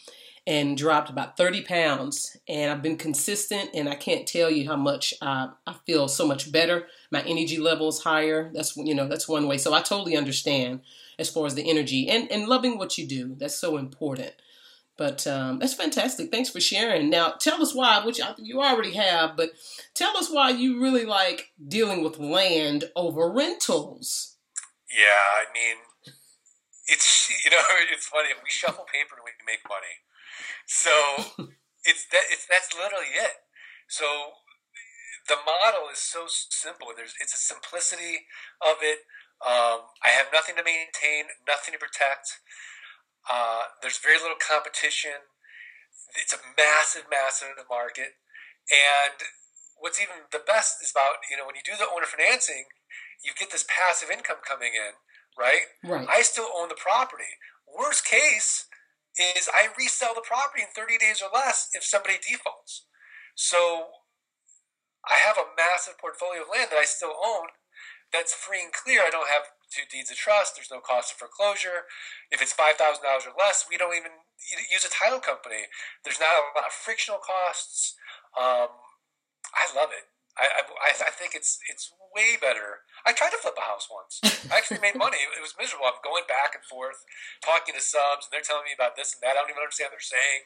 and 0.46 0.76
dropped 0.76 1.08
about 1.08 1.36
30 1.36 1.62
pounds. 1.62 2.36
And 2.48 2.70
I've 2.70 2.82
been 2.82 2.96
consistent, 2.96 3.70
and 3.74 3.88
I 3.88 3.94
can't 3.94 4.26
tell 4.26 4.50
you 4.50 4.66
how 4.68 4.76
much 4.76 5.14
uh, 5.22 5.48
I 5.66 5.74
feel 5.86 6.08
so 6.08 6.26
much 6.26 6.52
better. 6.52 6.86
My 7.10 7.22
energy 7.22 7.58
level 7.58 7.88
is 7.88 8.00
higher. 8.00 8.50
That's 8.54 8.76
you 8.76 8.94
know 8.94 9.08
that's 9.08 9.28
one 9.28 9.46
way. 9.46 9.58
So 9.58 9.72
I 9.72 9.80
totally 9.80 10.16
understand 10.16 10.80
as 11.18 11.30
far 11.30 11.46
as 11.46 11.54
the 11.54 11.68
energy 11.68 12.08
and 12.08 12.30
and 12.30 12.46
loving 12.46 12.78
what 12.78 12.98
you 12.98 13.06
do. 13.06 13.34
That's 13.38 13.56
so 13.56 13.76
important. 13.76 14.32
But 14.96 15.26
um, 15.26 15.58
that's 15.58 15.74
fantastic. 15.74 16.30
Thanks 16.30 16.50
for 16.50 16.60
sharing. 16.60 17.10
Now, 17.10 17.30
tell 17.30 17.60
us 17.60 17.74
why, 17.74 18.04
which 18.04 18.20
you 18.38 18.62
already 18.62 18.92
have, 18.92 19.36
but 19.36 19.50
tell 19.92 20.16
us 20.16 20.30
why 20.30 20.50
you 20.50 20.80
really 20.80 21.04
like 21.04 21.50
dealing 21.66 22.04
with 22.04 22.20
land 22.20 22.84
over 22.94 23.28
rentals. 23.28 24.36
Yeah, 24.88 25.06
I 25.08 25.46
mean, 25.52 25.76
it's 26.86 27.28
you 27.44 27.50
know, 27.50 27.56
it's 27.92 28.06
funny. 28.06 28.28
We 28.36 28.50
shuffle 28.50 28.84
paper 28.84 29.16
and 29.16 29.24
we 29.24 29.32
make 29.44 29.68
money. 29.68 30.04
So 30.66 30.90
it's 31.84 32.06
that 32.12 32.24
it's 32.30 32.46
that's 32.46 32.72
literally 32.74 33.12
it. 33.14 33.44
So 33.88 34.40
the 35.28 35.36
model 35.44 35.88
is 35.92 35.98
so 35.98 36.24
simple. 36.28 36.88
There's 36.96 37.14
it's 37.20 37.34
a 37.34 37.40
simplicity 37.40 38.28
of 38.60 38.80
it. 38.82 39.04
Um, 39.44 39.92
I 40.00 40.14
have 40.14 40.32
nothing 40.32 40.56
to 40.56 40.64
maintain, 40.64 41.32
nothing 41.46 41.74
to 41.74 41.80
protect. 41.80 42.40
Uh, 43.28 43.72
there's 43.80 43.98
very 43.98 44.20
little 44.20 44.40
competition. 44.40 45.28
It's 46.16 46.32
a 46.32 46.40
massive, 46.56 47.08
massive 47.10 47.56
market. 47.68 48.20
And 48.70 49.16
what's 49.76 50.00
even 50.00 50.28
the 50.32 50.44
best 50.44 50.80
is 50.80 50.92
about 50.92 51.24
you 51.28 51.36
know 51.36 51.44
when 51.44 51.56
you 51.56 51.64
do 51.64 51.76
the 51.76 51.88
owner 51.88 52.08
financing, 52.08 52.68
you 53.24 53.32
get 53.36 53.50
this 53.50 53.64
passive 53.68 54.12
income 54.12 54.44
coming 54.44 54.72
in, 54.76 54.96
right? 55.36 55.72
Right. 55.84 56.06
I 56.08 56.22
still 56.22 56.48
own 56.56 56.68
the 56.68 56.78
property. 56.78 57.40
Worst 57.64 58.06
case, 58.06 58.68
is 59.18 59.48
I 59.52 59.68
resell 59.78 60.14
the 60.14 60.24
property 60.24 60.62
in 60.62 60.74
30 60.74 60.98
days 60.98 61.22
or 61.22 61.30
less 61.32 61.68
if 61.74 61.84
somebody 61.84 62.18
defaults. 62.18 62.86
So 63.34 64.00
I 65.04 65.18
have 65.22 65.36
a 65.36 65.52
massive 65.56 65.98
portfolio 65.98 66.42
of 66.42 66.48
land 66.52 66.70
that 66.70 66.80
I 66.80 66.84
still 66.84 67.14
own 67.14 67.54
that's 68.14 68.32
free 68.32 68.62
and 68.62 68.72
clear. 68.72 69.02
I 69.02 69.10
don't 69.10 69.26
have 69.26 69.50
two 69.74 69.82
deeds 69.90 70.10
of 70.10 70.16
trust. 70.16 70.54
There's 70.54 70.70
no 70.70 70.78
cost 70.78 71.10
of 71.10 71.18
foreclosure. 71.18 71.90
If 72.30 72.38
it's 72.38 72.54
$5,000 72.54 72.78
or 72.78 73.34
less, 73.34 73.66
we 73.66 73.76
don't 73.76 73.98
even 73.98 74.22
use 74.70 74.86
a 74.86 74.94
title 74.94 75.18
company. 75.18 75.66
There's 76.06 76.22
not 76.22 76.38
a 76.38 76.54
lot 76.54 76.70
of 76.70 76.72
frictional 76.72 77.18
costs. 77.18 77.98
Um, 78.38 78.70
I 79.50 79.66
love 79.74 79.90
it. 79.90 80.13
I, 80.34 80.66
I, 80.66 80.90
I 80.90 81.12
think 81.14 81.38
it's 81.38 81.62
it's 81.70 81.94
way 82.10 82.34
better. 82.34 82.82
I 83.06 83.14
tried 83.14 83.30
to 83.30 83.38
flip 83.38 83.54
a 83.54 83.62
house 83.62 83.86
once. 83.86 84.18
I 84.50 84.58
actually 84.58 84.82
made 84.82 84.98
money. 84.98 85.22
It 85.22 85.42
was 85.42 85.54
miserable. 85.54 85.86
I'm 85.86 86.02
going 86.02 86.26
back 86.26 86.58
and 86.58 86.64
forth, 86.66 87.06
talking 87.38 87.74
to 87.74 87.82
subs, 87.82 88.26
and 88.26 88.34
they're 88.34 88.42
telling 88.42 88.66
me 88.66 88.74
about 88.74 88.98
this 88.98 89.14
and 89.14 89.22
that. 89.22 89.38
I 89.38 89.46
don't 89.46 89.50
even 89.54 89.62
understand 89.62 89.94
what 89.94 89.98
they're 89.98 90.14
saying. 90.14 90.40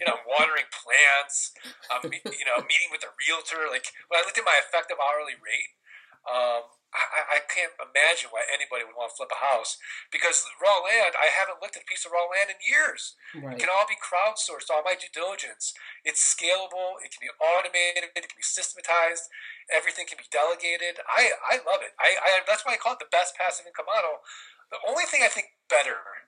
You 0.00 0.04
know, 0.08 0.16
I'm 0.16 0.24
watering 0.24 0.68
plants. 0.72 1.52
I'm, 1.92 2.08
you 2.08 2.46
know, 2.48 2.56
meeting 2.64 2.88
with 2.88 3.04
a 3.04 3.12
realtor. 3.28 3.68
Like 3.68 3.92
when 4.08 4.16
I 4.16 4.24
looked 4.24 4.40
at 4.40 4.48
my 4.48 4.56
effective 4.64 4.96
hourly 4.96 5.36
rate, 5.36 5.76
um, 6.24 6.64
I, 6.88 7.36
I, 7.36 7.38
can't 7.44 7.76
imagine 7.76 8.32
why 8.32 8.48
anybody 8.48 8.80
would 8.80 8.96
want 8.96 9.12
to 9.12 9.16
flip 9.20 9.28
a 9.28 9.44
house 9.44 9.76
because 10.08 10.48
raw 10.56 10.80
land. 10.80 11.12
I 11.20 11.28
haven't 11.28 11.60
looked 11.60 11.76
at 11.76 11.84
a 11.84 11.90
piece 11.90 12.08
of 12.08 12.16
raw 12.16 12.24
land 12.24 12.48
in 12.48 12.56
years. 12.64 13.12
Right. 13.36 13.54
It 13.54 13.60
can 13.60 13.68
all 13.68 13.84
be 13.84 14.00
crowdsourced. 14.00 14.72
All 14.72 14.80
my 14.80 14.96
due 14.96 15.12
diligence. 15.12 15.76
It's 16.00 16.24
scalable. 16.24 16.96
It 17.04 17.12
can 17.12 17.20
be 17.20 17.32
automated. 17.36 18.16
It 18.16 18.24
can 18.24 18.40
be 18.40 18.46
systematized. 18.46 19.28
Everything 19.68 20.08
can 20.08 20.16
be 20.16 20.32
delegated. 20.32 21.04
I, 21.04 21.36
I 21.44 21.60
love 21.60 21.84
it. 21.84 21.92
I, 22.00 22.16
I 22.16 22.40
that's 22.48 22.64
why 22.64 22.72
I 22.72 22.80
call 22.80 22.96
it 22.96 23.04
the 23.04 23.12
best 23.12 23.36
passive 23.36 23.68
income 23.68 23.88
model. 23.88 24.24
The 24.72 24.80
only 24.88 25.04
thing 25.04 25.20
I 25.20 25.28
think 25.28 25.60
better 25.68 26.24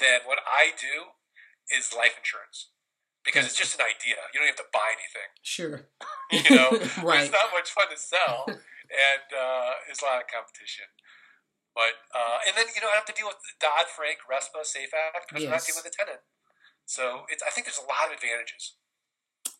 than 0.00 0.24
what 0.24 0.40
I 0.48 0.72
do 0.72 1.12
is 1.68 1.92
life 1.92 2.16
insurance 2.16 2.72
because 3.24 3.44
it's 3.44 3.56
just 3.56 3.76
an 3.76 3.84
idea. 3.84 4.16
You 4.32 4.40
don't 4.40 4.48
have 4.48 4.60
to 4.64 4.72
buy 4.72 4.96
anything. 4.96 5.28
Sure. 5.44 5.88
you 6.32 6.56
know, 6.56 6.72
right. 7.04 7.24
it's 7.24 7.32
not 7.32 7.52
much 7.52 7.68
fun 7.72 7.88
to 7.92 8.00
sell 8.00 8.48
and 8.94 9.26
uh, 9.34 9.82
there's 9.86 10.00
a 10.00 10.06
lot 10.06 10.22
of 10.22 10.30
competition. 10.30 10.86
But 11.74 11.98
uh, 12.14 12.46
and 12.46 12.54
then 12.56 12.70
you 12.74 12.80
know 12.80 12.88
I 12.88 12.94
have 12.94 13.08
to 13.10 13.16
deal 13.16 13.26
with 13.26 13.42
Dodd 13.58 13.90
Frank, 13.90 14.22
RESPA, 14.30 14.62
Safe 14.62 14.94
Act 14.94 15.26
because 15.28 15.42
yes. 15.42 15.50
we're 15.50 15.58
not 15.58 15.66
dealing 15.66 15.82
with 15.82 15.92
a 15.92 15.96
tenant. 15.96 16.22
So 16.86 17.26
it's, 17.30 17.42
I 17.42 17.50
think 17.50 17.66
there's 17.66 17.80
a 17.80 17.88
lot 17.88 18.08
of 18.08 18.14
advantages. 18.14 18.76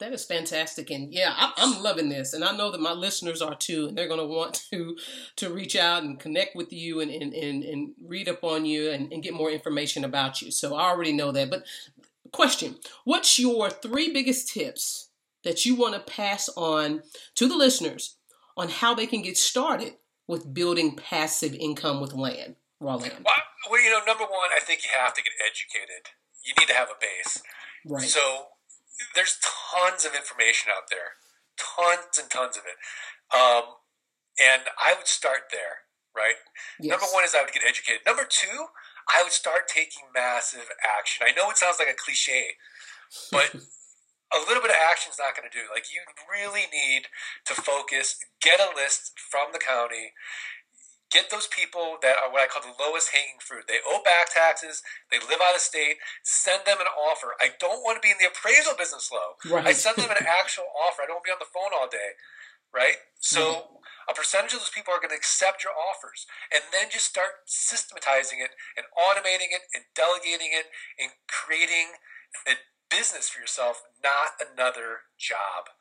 That 0.00 0.12
is 0.12 0.24
fantastic, 0.24 0.90
and 0.90 1.12
yeah, 1.12 1.32
I, 1.36 1.52
I'm 1.56 1.82
loving 1.82 2.08
this, 2.08 2.34
and 2.34 2.44
I 2.44 2.56
know 2.56 2.70
that 2.70 2.80
my 2.80 2.92
listeners 2.92 3.40
are 3.40 3.54
too, 3.54 3.88
and 3.88 3.96
they're 3.96 4.08
going 4.08 4.20
to 4.20 4.26
want 4.26 4.64
to 4.70 4.96
to 5.36 5.52
reach 5.52 5.76
out 5.76 6.02
and 6.02 6.18
connect 6.18 6.56
with 6.56 6.72
you 6.72 7.00
and 7.00 7.10
and, 7.10 7.32
and, 7.32 7.62
and 7.64 7.94
read 8.04 8.28
up 8.28 8.42
on 8.44 8.64
you 8.64 8.90
and, 8.90 9.12
and 9.12 9.22
get 9.22 9.34
more 9.34 9.50
information 9.50 10.04
about 10.04 10.42
you. 10.42 10.50
So 10.50 10.74
I 10.74 10.90
already 10.90 11.12
know 11.12 11.32
that. 11.32 11.50
But 11.50 11.64
question: 12.32 12.76
What's 13.04 13.38
your 13.38 13.70
three 13.70 14.12
biggest 14.12 14.48
tips 14.48 15.10
that 15.44 15.64
you 15.64 15.74
want 15.74 15.94
to 15.94 16.12
pass 16.12 16.48
on 16.56 17.02
to 17.36 17.48
the 17.48 17.56
listeners 17.56 18.16
on 18.56 18.68
how 18.68 18.94
they 18.94 19.06
can 19.06 19.22
get 19.22 19.36
started 19.36 19.94
with 20.26 20.52
building 20.54 20.96
passive 20.96 21.54
income 21.54 22.00
with 22.00 22.12
land, 22.14 22.56
raw 22.80 22.96
land? 22.96 23.24
Well, 23.24 23.34
well, 23.70 23.82
you 23.82 23.90
know, 23.90 24.00
number 24.06 24.24
one, 24.24 24.50
I 24.54 24.60
think 24.60 24.82
you 24.84 24.90
have 24.98 25.14
to 25.14 25.22
get 25.22 25.32
educated. 25.40 26.10
You 26.44 26.52
need 26.58 26.68
to 26.68 26.74
have 26.74 26.88
a 26.88 26.98
base. 27.00 27.42
Right. 27.86 28.08
So 28.08 28.46
there's 29.14 29.38
tons 29.42 30.04
of 30.04 30.14
information 30.14 30.70
out 30.74 30.90
there, 30.90 31.16
tons 31.56 32.18
and 32.18 32.30
tons 32.30 32.56
of 32.56 32.64
it. 32.64 32.78
Um, 33.34 33.80
and 34.38 34.62
I 34.78 34.94
would 34.96 35.06
start 35.06 35.50
there, 35.50 35.88
right? 36.14 36.36
Yes. 36.80 36.90
Number 36.90 37.06
one 37.12 37.24
is 37.24 37.34
I 37.34 37.42
would 37.42 37.52
get 37.52 37.62
educated. 37.66 38.02
Number 38.06 38.24
two, 38.28 38.70
I 39.08 39.22
would 39.22 39.32
start 39.32 39.68
taking 39.68 40.02
massive 40.14 40.68
action. 40.82 41.26
I 41.26 41.32
know 41.32 41.50
it 41.50 41.56
sounds 41.56 41.76
like 41.78 41.88
a 41.88 41.96
cliche, 41.96 42.56
but 43.30 43.54
a 44.34 44.42
little 44.42 44.62
bit 44.62 44.74
of 44.74 44.80
action 44.82 45.14
is 45.14 45.22
not 45.22 45.38
going 45.38 45.46
to 45.46 45.54
do. 45.54 45.70
Like 45.70 45.94
you 45.94 46.02
really 46.26 46.66
need 46.68 47.06
to 47.46 47.54
focus, 47.54 48.18
get 48.42 48.58
a 48.58 48.74
list 48.74 49.14
from 49.14 49.54
the 49.54 49.62
county, 49.62 50.12
get 51.14 51.30
those 51.30 51.46
people 51.46 52.02
that 52.02 52.18
are 52.18 52.26
what 52.34 52.42
I 52.42 52.50
call 52.50 52.66
the 52.66 52.74
lowest 52.74 53.14
hanging 53.14 53.38
fruit. 53.38 53.70
They 53.70 53.78
owe 53.86 54.02
back 54.02 54.34
taxes, 54.34 54.82
they 55.14 55.22
live 55.22 55.38
out 55.38 55.54
of 55.54 55.62
state, 55.62 56.02
send 56.26 56.66
them 56.66 56.82
an 56.82 56.90
offer. 56.90 57.38
I 57.38 57.54
don't 57.62 57.86
want 57.86 58.02
to 58.02 58.04
be 58.04 58.10
in 58.10 58.18
the 58.18 58.26
appraisal 58.26 58.74
business 58.74 59.14
Lo. 59.14 59.38
Right. 59.46 59.70
I 59.70 59.72
send 59.72 60.02
them 60.02 60.10
an 60.10 60.26
actual 60.26 60.66
offer. 60.74 61.06
I 61.06 61.06
don't 61.06 61.22
want 61.22 61.30
to 61.30 61.30
be 61.30 61.38
on 61.38 61.44
the 61.44 61.54
phone 61.54 61.70
all 61.70 61.86
day. 61.86 62.18
Right? 62.74 62.98
So 63.22 63.70
mm-hmm. 63.70 64.10
a 64.10 64.14
percentage 64.18 64.58
of 64.58 64.66
those 64.66 64.74
people 64.74 64.90
are 64.90 64.98
going 64.98 65.14
to 65.14 65.20
accept 65.20 65.62
your 65.62 65.70
offers 65.78 66.26
and 66.50 66.66
then 66.74 66.90
just 66.90 67.06
start 67.06 67.46
systematizing 67.46 68.42
it 68.42 68.58
and 68.74 68.82
automating 68.98 69.54
it 69.54 69.70
and 69.70 69.86
delegating 69.94 70.50
it 70.50 70.74
and 70.98 71.14
creating 71.30 72.02
a 72.50 72.58
business 72.90 73.28
for 73.28 73.40
yourself, 73.40 73.82
not 74.02 74.40
another 74.40 75.10
job. 75.18 75.72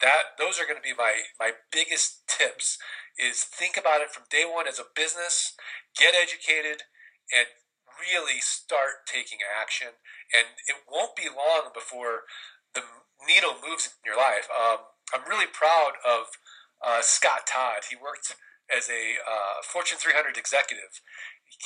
That 0.00 0.36
those 0.38 0.60
are 0.60 0.68
going 0.68 0.76
to 0.76 0.84
be 0.84 0.96
my 0.96 1.32
my 1.40 1.52
biggest 1.72 2.28
tips 2.28 2.78
is 3.16 3.44
think 3.44 3.76
about 3.76 4.02
it 4.02 4.12
from 4.12 4.28
day 4.28 4.44
one 4.44 4.68
as 4.68 4.78
a 4.78 4.92
business, 4.94 5.56
get 5.96 6.12
educated, 6.12 6.84
and 7.32 7.48
really 7.96 8.40
start 8.40 9.08
taking 9.08 9.40
action. 9.40 9.96
And 10.36 10.60
it 10.68 10.84
won't 10.84 11.16
be 11.16 11.32
long 11.32 11.72
before 11.72 12.28
the 12.76 12.84
needle 13.24 13.56
moves 13.56 13.88
in 13.88 14.04
your 14.04 14.20
life. 14.20 14.48
Um, 14.52 14.92
I'm 15.14 15.24
really 15.28 15.48
proud 15.48 15.96
of 16.04 16.36
uh, 16.84 17.00
Scott 17.00 17.48
Todd. 17.48 17.88
He 17.88 17.96
worked 17.96 18.36
as 18.68 18.90
a 18.90 19.16
uh, 19.24 19.64
Fortune 19.64 19.98
300 19.98 20.36
executive. 20.36 21.00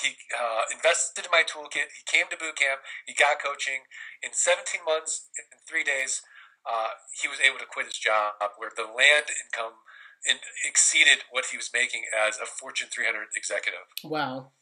He 0.02 0.16
uh, 0.30 0.70
invested 0.70 1.26
in 1.26 1.32
my 1.32 1.42
toolkit. 1.42 1.90
He 1.96 2.04
came 2.06 2.30
to 2.30 2.36
boot 2.36 2.56
camp. 2.56 2.80
He 3.06 3.14
got 3.14 3.42
coaching. 3.42 3.88
In 4.22 4.30
17 4.32 4.80
months, 4.86 5.28
in 5.36 5.44
three 5.68 5.84
days, 5.84 6.22
uh, 6.68 6.94
he 7.20 7.28
was 7.28 7.38
able 7.40 7.58
to 7.58 7.66
quit 7.66 7.86
his 7.86 7.98
job 7.98 8.34
where 8.56 8.70
the 8.74 8.84
land 8.84 9.32
income 9.32 9.80
in, 10.28 10.36
exceeded 10.66 11.24
what 11.30 11.46
he 11.46 11.56
was 11.56 11.70
making 11.72 12.04
as 12.12 12.36
a 12.36 12.46
Fortune 12.46 12.88
300 12.92 13.28
executive. 13.36 13.88
Wow. 14.04 14.52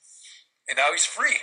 And 0.68 0.76
now 0.76 0.92
he's 0.92 1.04
free. 1.04 1.38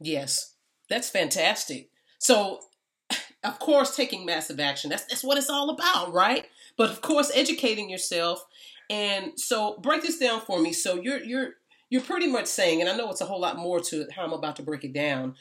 Yes, 0.00 0.54
that's 0.88 1.10
fantastic. 1.10 1.90
So, 2.18 2.60
of 3.44 3.58
course, 3.58 3.96
taking 3.96 4.24
massive 4.24 4.60
action. 4.60 4.90
That's 4.90 5.04
that's 5.04 5.24
what 5.24 5.38
it's 5.38 5.50
all 5.50 5.70
about, 5.70 6.12
right? 6.12 6.46
But 6.76 6.90
of 6.90 7.00
course, 7.00 7.30
educating 7.34 7.90
yourself. 7.90 8.44
And 8.88 9.38
so, 9.38 9.76
break 9.82 10.02
this 10.02 10.18
down 10.18 10.40
for 10.40 10.60
me. 10.60 10.72
So 10.72 10.94
you're 10.94 11.22
you're 11.22 11.54
you're 11.90 12.02
pretty 12.02 12.26
much 12.26 12.46
saying, 12.46 12.80
and 12.80 12.88
I 12.90 12.96
know 12.96 13.10
it's 13.10 13.20
a 13.20 13.26
whole 13.26 13.40
lot 13.40 13.56
more 13.56 13.80
to 13.80 14.02
it, 14.02 14.12
how 14.12 14.24
I'm 14.24 14.32
about 14.32 14.56
to 14.56 14.62
break 14.62 14.84
it 14.84 14.92
down. 14.92 15.34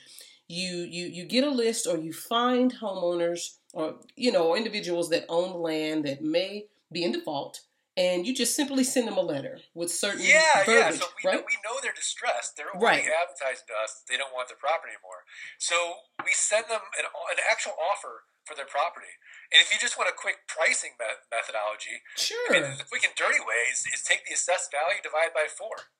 You 0.47 0.87
you 0.89 1.07
you 1.07 1.25
get 1.25 1.43
a 1.43 1.49
list, 1.49 1.87
or 1.87 1.97
you 1.97 2.13
find 2.13 2.73
homeowners, 2.73 3.57
or 3.73 3.95
you 4.15 4.31
know, 4.31 4.55
individuals 4.55 5.09
that 5.09 5.25
own 5.27 5.61
land 5.61 6.05
that 6.05 6.21
may 6.21 6.67
be 6.91 7.03
in 7.03 7.11
default, 7.11 7.61
and 7.97 8.25
you 8.25 8.33
just 8.33 8.55
simply 8.55 8.85
send 8.85 9.07
them 9.09 9.17
a 9.17 9.21
letter 9.21 9.59
with 9.73 9.91
certain 9.91 10.23
Yeah, 10.23 10.63
yeah. 10.63 10.89
So 10.91 11.03
we, 11.19 11.27
right? 11.27 11.35
know, 11.35 11.43
we 11.43 11.57
know 11.67 11.75
they're 11.83 11.91
distressed. 11.91 12.55
They're 12.55 12.71
Right. 12.75 13.03
already 13.03 13.11
advertising 13.11 13.67
to 13.67 13.75
us 13.83 14.03
they 14.07 14.15
don't 14.15 14.31
want 14.31 14.47
their 14.47 14.55
property 14.55 14.95
anymore. 14.95 15.27
So 15.59 15.75
we 16.23 16.31
send 16.31 16.71
them 16.71 16.79
an, 16.97 17.03
an 17.11 17.39
actual 17.51 17.75
offer 17.75 18.23
for 18.45 18.55
their 18.55 18.69
property. 18.69 19.11
And 19.51 19.59
if 19.59 19.67
you 19.73 19.77
just 19.83 19.97
want 19.99 20.07
a 20.07 20.15
quick 20.15 20.47
pricing 20.47 20.95
me- 20.95 21.19
methodology, 21.27 21.99
sure. 22.15 22.55
I 22.55 22.63
mean, 22.63 22.79
the 22.79 22.87
quick 22.87 23.03
and 23.03 23.11
dirty 23.19 23.43
way 23.43 23.67
is, 23.67 23.83
is 23.91 23.99
take 24.07 24.23
the 24.23 24.31
assessed 24.31 24.71
value 24.71 25.03
divide 25.03 25.35
by 25.35 25.51
four. 25.51 25.91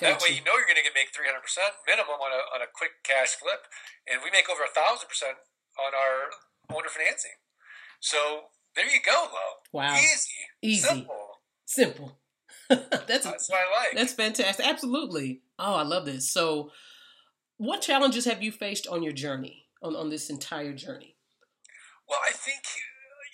That 0.00 0.18
way 0.22 0.34
you 0.34 0.42
know 0.42 0.58
you're 0.58 0.66
going 0.66 0.80
to 0.80 0.82
get 0.82 0.94
make 0.94 1.14
300% 1.14 1.38
minimum 1.86 2.18
on 2.18 2.32
a, 2.34 2.42
on 2.50 2.60
a 2.62 2.70
quick 2.72 3.02
cash 3.04 3.38
flip. 3.38 3.66
And 4.10 4.20
we 4.24 4.30
make 4.30 4.50
over 4.50 4.62
a 4.62 4.72
1,000% 4.72 5.06
on 5.78 5.92
our 5.94 6.34
owner 6.76 6.88
financing. 6.88 7.38
So 8.00 8.50
there 8.74 8.86
you 8.86 8.98
go, 9.04 9.28
Lo. 9.30 9.62
Wow. 9.72 9.94
Easy. 9.94 10.30
Easy. 10.62 10.88
Simple. 10.88 11.28
Simple. 11.64 12.18
that's 12.68 13.24
That's 13.24 13.48
what 13.50 13.60
I 13.60 13.78
like. 13.84 13.94
that's 13.94 14.12
fantastic. 14.14 14.66
Absolutely. 14.66 15.42
Oh, 15.58 15.74
I 15.74 15.82
love 15.82 16.06
this. 16.06 16.30
So, 16.32 16.70
what 17.58 17.82
challenges 17.82 18.24
have 18.24 18.42
you 18.42 18.50
faced 18.52 18.86
on 18.86 19.02
your 19.02 19.12
journey, 19.12 19.66
on, 19.82 19.94
on 19.94 20.08
this 20.10 20.30
entire 20.30 20.72
journey? 20.72 21.16
Well, 22.08 22.18
I 22.26 22.32
think 22.32 22.62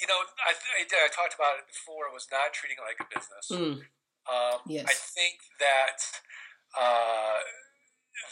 you 0.00 0.06
know 0.06 0.14
I, 0.46 0.52
I. 0.52 0.82
I 0.82 1.08
talked 1.14 1.34
about 1.34 1.58
it 1.58 1.66
before. 1.68 2.06
It 2.10 2.14
was 2.14 2.26
not 2.30 2.52
treating 2.52 2.76
it 2.78 2.86
like 2.86 2.98
a 3.00 3.06
business. 3.08 3.46
Mm, 3.50 3.82
Um, 4.28 4.60
Yes. 4.66 4.86
I 4.88 4.94
think 4.94 5.38
that 5.60 5.98
uh, 6.76 7.42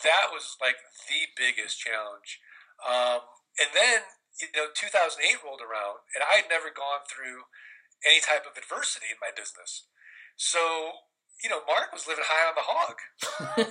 that 0.04 0.30
was 0.30 0.56
like 0.60 0.78
the 1.08 1.30
biggest 1.34 1.78
challenge. 1.78 2.38
Um, 2.82 3.26
and 3.58 3.70
then 3.74 4.06
you 4.38 4.46
know, 4.54 4.70
2008 4.70 5.42
rolled 5.42 5.64
around, 5.64 6.06
and 6.14 6.22
I 6.22 6.38
had 6.38 6.46
never 6.46 6.70
gone 6.70 7.02
through 7.10 7.50
any 8.06 8.22
type 8.22 8.46
of 8.46 8.54
adversity 8.54 9.10
in 9.10 9.18
my 9.18 9.34
business. 9.34 9.90
So 10.38 11.02
you 11.42 11.50
know, 11.50 11.62
Mark 11.66 11.94
was 11.94 12.06
living 12.10 12.26
high 12.26 12.50
on 12.50 12.58
the 12.58 12.66
hog 12.66 12.98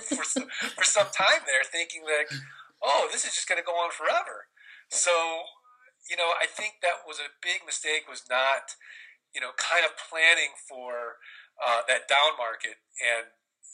for 0.00 0.24
some, 0.24 0.48
for 0.72 0.84
some 0.88 1.12
time 1.12 1.44
there, 1.44 1.60
thinking 1.68 2.00
like, 2.00 2.32
oh, 2.80 3.12
this 3.12 3.28
is 3.28 3.36
just 3.36 3.44
going 3.44 3.60
to 3.60 3.66
go 3.66 3.76
on 3.76 3.92
forever. 3.92 4.48
So 4.88 5.12
you 6.08 6.16
know, 6.16 6.32
I 6.40 6.48
think 6.48 6.80
that 6.80 7.04
was 7.04 7.20
a 7.20 7.32
big 7.44 7.64
mistake. 7.68 8.08
Was 8.08 8.24
not 8.28 8.76
you 9.34 9.40
know, 9.40 9.52
kind 9.56 9.84
of 9.84 9.92
planning 9.96 10.56
for 10.56 11.20
uh, 11.60 11.84
that 11.88 12.08
down 12.08 12.38
market 12.38 12.80
and 12.98 13.28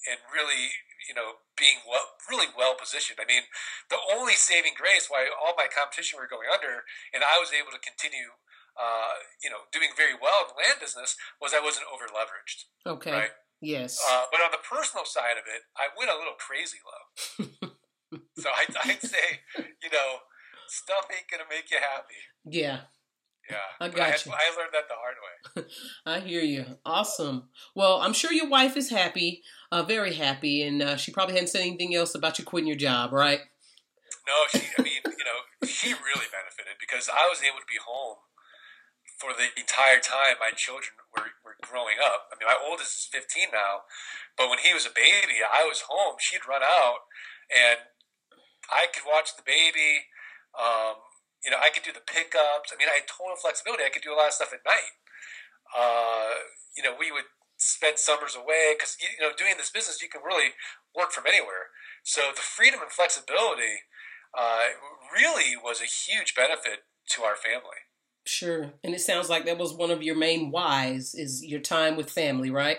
and 0.08 0.20
really, 0.32 0.72
you 1.08 1.14
know, 1.14 1.40
being 1.56 1.80
well, 1.88 2.16
really 2.28 2.48
well 2.52 2.76
positioned. 2.76 3.20
I 3.20 3.26
mean, 3.28 3.48
the 3.88 4.00
only 4.12 4.34
saving 4.34 4.76
grace 4.76 5.08
why 5.08 5.28
all 5.30 5.56
my 5.56 5.68
competition 5.68 6.18
were 6.20 6.30
going 6.30 6.48
under, 6.48 6.84
and 7.12 7.24
I 7.24 7.40
was 7.40 7.52
able 7.52 7.72
to 7.72 7.80
continue, 7.80 8.36
uh, 8.76 9.22
you 9.42 9.48
know, 9.48 9.68
doing 9.72 9.92
very 9.96 10.16
well 10.16 10.44
in 10.44 10.52
the 10.52 10.58
land 10.60 10.78
business 10.80 11.16
was 11.40 11.52
I 11.54 11.62
wasn't 11.62 11.88
over 11.92 12.08
leveraged. 12.08 12.68
okay. 12.84 13.12
Right. 13.12 13.34
Yes. 13.60 13.96
Uh, 13.96 14.28
but 14.28 14.44
on 14.44 14.52
the 14.52 14.60
personal 14.60 15.08
side 15.08 15.40
of 15.40 15.48
it, 15.48 15.64
I 15.72 15.88
went 15.96 16.12
a 16.12 16.18
little 16.20 16.36
crazy 16.36 16.76
Lo. 16.84 17.00
so 18.36 18.50
I, 18.52 18.68
I'd 18.84 19.00
say, 19.00 19.40
you 19.56 19.88
know, 19.88 20.20
stuff 20.68 21.08
ain't 21.08 21.30
gonna 21.30 21.48
make 21.48 21.70
you 21.70 21.78
happy. 21.80 22.20
yeah. 22.44 22.92
Yeah, 23.50 23.56
I 23.80 23.88
got 23.88 24.10
had- 24.10 24.24
you. 24.26 24.32
I 24.32 24.56
learned 24.56 24.72
that 24.72 24.88
the 24.88 24.94
hard 24.96 25.16
way. 25.20 25.64
I 26.06 26.20
hear 26.26 26.40
you. 26.40 26.78
Awesome. 26.84 27.48
Well, 27.74 28.00
I'm 28.00 28.12
sure 28.14 28.32
your 28.32 28.48
wife 28.48 28.76
is 28.76 28.90
happy, 28.90 29.42
uh, 29.70 29.82
very 29.82 30.14
happy, 30.14 30.62
and 30.62 30.80
uh, 30.82 30.96
she 30.96 31.12
probably 31.12 31.34
hadn't 31.34 31.48
said 31.48 31.60
anything 31.60 31.94
else 31.94 32.14
about 32.14 32.38
you 32.38 32.44
quitting 32.44 32.68
your 32.68 32.76
job, 32.76 33.12
right? 33.12 33.40
No, 34.26 34.32
she. 34.58 34.64
I 34.78 34.82
mean, 34.82 35.02
you 35.04 35.24
know, 35.28 35.68
she 35.68 35.88
really 35.92 36.28
benefited 36.32 36.80
because 36.80 37.10
I 37.12 37.28
was 37.28 37.42
able 37.44 37.60
to 37.60 37.68
be 37.68 37.76
home 37.84 38.16
for 39.20 39.30
the 39.36 39.52
entire 39.60 40.00
time 40.00 40.40
my 40.40 40.50
children 40.56 40.96
were, 41.14 41.36
were 41.44 41.56
growing 41.60 42.00
up. 42.02 42.32
I 42.32 42.40
mean, 42.40 42.48
my 42.48 42.56
oldest 42.58 42.96
is 42.96 43.08
15 43.12 43.52
now, 43.52 43.84
but 44.36 44.48
when 44.48 44.58
he 44.58 44.72
was 44.72 44.86
a 44.88 44.92
baby, 44.96 45.44
I 45.44 45.64
was 45.68 45.84
home. 45.88 46.16
She'd 46.18 46.48
run 46.48 46.64
out, 46.64 47.04
and 47.52 47.78
I 48.72 48.88
could 48.92 49.04
watch 49.04 49.36
the 49.36 49.44
baby. 49.44 50.08
Um, 50.56 51.04
you 51.44 51.50
know, 51.50 51.60
I 51.60 51.70
could 51.70 51.84
do 51.84 51.92
the 51.92 52.04
pickups. 52.04 52.72
I 52.72 52.76
mean, 52.80 52.88
I 52.88 53.04
had 53.04 53.06
total 53.06 53.36
flexibility. 53.36 53.84
I 53.84 53.92
could 53.92 54.02
do 54.02 54.12
a 54.12 54.18
lot 54.18 54.28
of 54.28 54.34
stuff 54.34 54.52
at 54.52 54.64
night. 54.64 54.92
Uh, 55.76 56.48
you 56.76 56.82
know, 56.82 56.94
we 56.98 57.12
would 57.12 57.28
spend 57.56 57.98
summers 57.98 58.34
away 58.36 58.74
because 58.74 58.96
you 59.00 59.08
know, 59.20 59.32
doing 59.36 59.54
this 59.56 59.70
business, 59.70 60.02
you 60.02 60.08
can 60.08 60.22
really 60.24 60.56
work 60.96 61.12
from 61.12 61.24
anywhere. 61.26 61.70
So 62.02 62.32
the 62.34 62.42
freedom 62.42 62.80
and 62.82 62.90
flexibility 62.90 63.86
uh, 64.36 64.76
really 65.14 65.56
was 65.56 65.80
a 65.80 65.88
huge 65.88 66.34
benefit 66.34 66.84
to 67.10 67.22
our 67.22 67.36
family. 67.36 67.84
Sure. 68.26 68.72
And 68.82 68.94
it 68.94 69.00
sounds 69.00 69.28
like 69.28 69.44
that 69.44 69.58
was 69.58 69.74
one 69.74 69.90
of 69.90 70.02
your 70.02 70.16
main 70.16 70.50
whys 70.50 71.14
is 71.14 71.44
your 71.44 71.60
time 71.60 71.96
with 71.96 72.10
family, 72.10 72.50
right? 72.50 72.78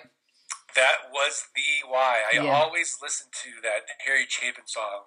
That 0.75 1.11
was 1.13 1.45
the 1.55 1.87
why. 1.87 2.23
I 2.27 2.35
Yeah. 2.35 2.51
always 2.51 2.97
listened 3.01 3.31
to 3.43 3.61
that 3.61 3.85
Harry 4.05 4.25
Chapin 4.27 4.67
song, 4.67 5.05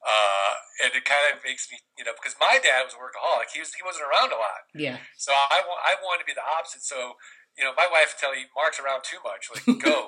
Uh, 0.00 0.54
and 0.84 0.96
it 0.96 1.04
kind 1.04 1.28
of 1.28 1.44
makes 1.44 1.68
me, 1.70 1.76
you 1.98 2.04
know, 2.04 2.12
because 2.16 2.34
my 2.40 2.56
dad 2.56 2.88
was 2.88 2.96
a 2.96 3.00
workaholic. 3.00 3.52
He 3.52 3.60
was 3.60 3.74
he 3.74 3.84
wasn't 3.84 4.08
around 4.08 4.32
a 4.32 4.40
lot. 4.40 4.64
Yeah. 4.74 4.96
So 5.16 5.32
I 5.32 5.60
want 5.66 5.80
I 5.84 5.94
wanted 6.00 6.24
to 6.24 6.26
be 6.26 6.32
the 6.32 6.44
opposite. 6.44 6.82
So 6.82 7.20
you 7.58 7.64
know, 7.64 7.72
my 7.76 7.86
wife 7.90 8.14
would 8.14 8.20
tell 8.20 8.36
you 8.36 8.46
Mark's 8.56 8.80
around 8.80 9.04
too 9.04 9.18
much. 9.24 9.50
Like 9.52 9.64
go, 9.84 10.06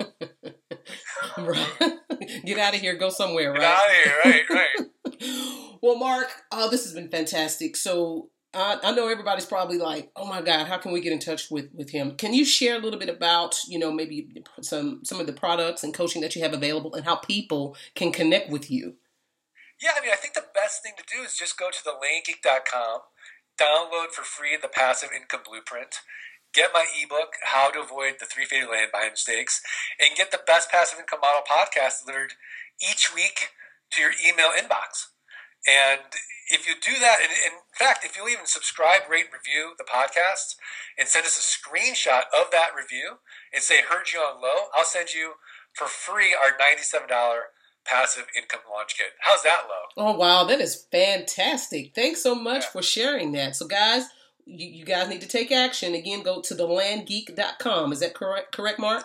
get 2.45 2.59
out 2.59 2.75
of 2.75 2.81
here, 2.81 2.97
go 2.97 3.11
somewhere, 3.11 3.53
get 3.53 3.63
right? 3.63 3.69
out 3.69 3.85
of 3.85 3.97
here, 4.05 4.17
right, 4.25 4.49
right. 4.51 5.79
well, 5.83 5.97
Mark, 5.97 6.29
oh, 6.51 6.71
this 6.71 6.85
has 6.85 6.95
been 6.95 7.09
fantastic. 7.09 7.77
So 7.77 8.31
I, 8.55 8.79
I 8.83 8.93
know 8.93 9.09
everybody's 9.09 9.47
probably 9.47 9.79
like, 9.79 10.11
"Oh 10.17 10.27
my 10.27 10.43
God, 10.43 10.67
how 10.67 10.79
can 10.79 10.93
we 10.93 11.01
get 11.01 11.13
in 11.13 11.19
touch 11.19 11.51
with 11.51 11.69
with 11.75 11.91
him?" 11.91 12.17
Can 12.17 12.35
you 12.35 12.45
share 12.45 12.77
a 12.77 12.79
little 12.79 12.99
bit 12.99 13.09
about, 13.09 13.57
you 13.67 13.79
know, 13.79 13.93
maybe 13.93 14.43
some 14.61 15.05
some 15.05 15.21
of 15.21 15.27
the 15.27 15.33
products 15.33 15.83
and 15.83 15.95
coaching 15.95 16.23
that 16.23 16.37
you 16.37 16.43
have 16.43 16.53
available, 16.53 16.95
and 16.95 17.05
how 17.05 17.17
people 17.17 17.77
can 17.95 18.13
connect 18.13 18.51
with 18.51 18.71
you? 18.71 18.95
Yeah, 19.83 19.99
I 19.99 20.01
mean, 20.01 20.15
I 20.15 20.17
think 20.17 20.35
the 20.35 20.47
best 20.55 20.79
thing 20.79 20.95
to 20.95 21.03
do 21.03 21.27
is 21.27 21.35
just 21.35 21.59
go 21.59 21.67
to 21.67 21.83
the 21.83 21.99
landgeek.com, 21.99 23.01
download 23.59 24.15
for 24.15 24.23
free 24.23 24.55
the 24.55 24.71
Passive 24.71 25.11
Income 25.11 25.43
Blueprint, 25.43 26.07
get 26.55 26.71
my 26.73 26.87
ebook, 26.87 27.35
How 27.43 27.75
to 27.75 27.83
Avoid 27.83 28.23
the 28.23 28.31
Three 28.31 28.45
Fatal 28.47 28.71
Land 28.71 28.95
Buy 28.95 29.11
Mistakes, 29.11 29.61
and 29.99 30.15
get 30.15 30.31
the 30.31 30.39
Best 30.47 30.71
Passive 30.71 31.01
Income 31.01 31.27
Model 31.27 31.43
podcast 31.43 32.07
delivered 32.07 32.39
each 32.79 33.11
week 33.13 33.59
to 33.91 34.01
your 34.01 34.15
email 34.23 34.55
inbox. 34.55 35.11
And 35.67 36.15
if 36.47 36.63
you 36.63 36.75
do 36.79 37.03
that, 37.03 37.19
and 37.19 37.35
in 37.35 37.59
fact, 37.75 38.05
if 38.07 38.17
you'll 38.17 38.31
even 38.31 38.47
subscribe, 38.47 39.11
rate, 39.11 39.35
review 39.35 39.75
the 39.79 39.89
podcast, 39.89 40.55
and 40.95 41.09
send 41.11 41.27
us 41.27 41.35
a 41.35 41.43
screenshot 41.43 42.31
of 42.31 42.55
that 42.55 42.71
review 42.71 43.19
and 43.53 43.67
say, 43.67 43.83
heard 43.83 44.15
you 44.15 44.21
on 44.21 44.41
Lo, 44.41 44.71
I'll 44.75 44.87
send 44.87 45.11
you 45.11 45.43
for 45.75 45.89
free 45.89 46.37
our 46.39 46.55
$97 46.55 47.11
passive 47.85 48.27
income 48.37 48.61
launch 48.71 48.97
kit. 48.97 49.09
How's 49.21 49.43
that 49.43 49.63
Lo? 49.69 50.05
Oh 50.05 50.17
wow, 50.17 50.45
that 50.45 50.61
is 50.61 50.87
fantastic! 50.91 51.95
Thanks 51.95 52.23
so 52.23 52.35
much 52.35 52.63
yeah. 52.65 52.71
for 52.71 52.83
sharing 52.83 53.33
that. 53.33 53.57
So 53.57 53.67
guys, 53.67 54.09
you, 54.45 54.69
you, 54.69 54.85
guys 54.85 55.09
need 55.09 55.21
to 55.21 55.29
take 55.29 55.53
action. 55.53 55.95
Again, 55.95 56.23
go 56.23 56.41
to 56.43 56.55
thelandgeek.com. 56.55 57.93
Is 57.93 58.01
that 58.01 58.15
correct? 58.15 58.53
Correct, 58.53 58.79
Mark? 58.79 59.05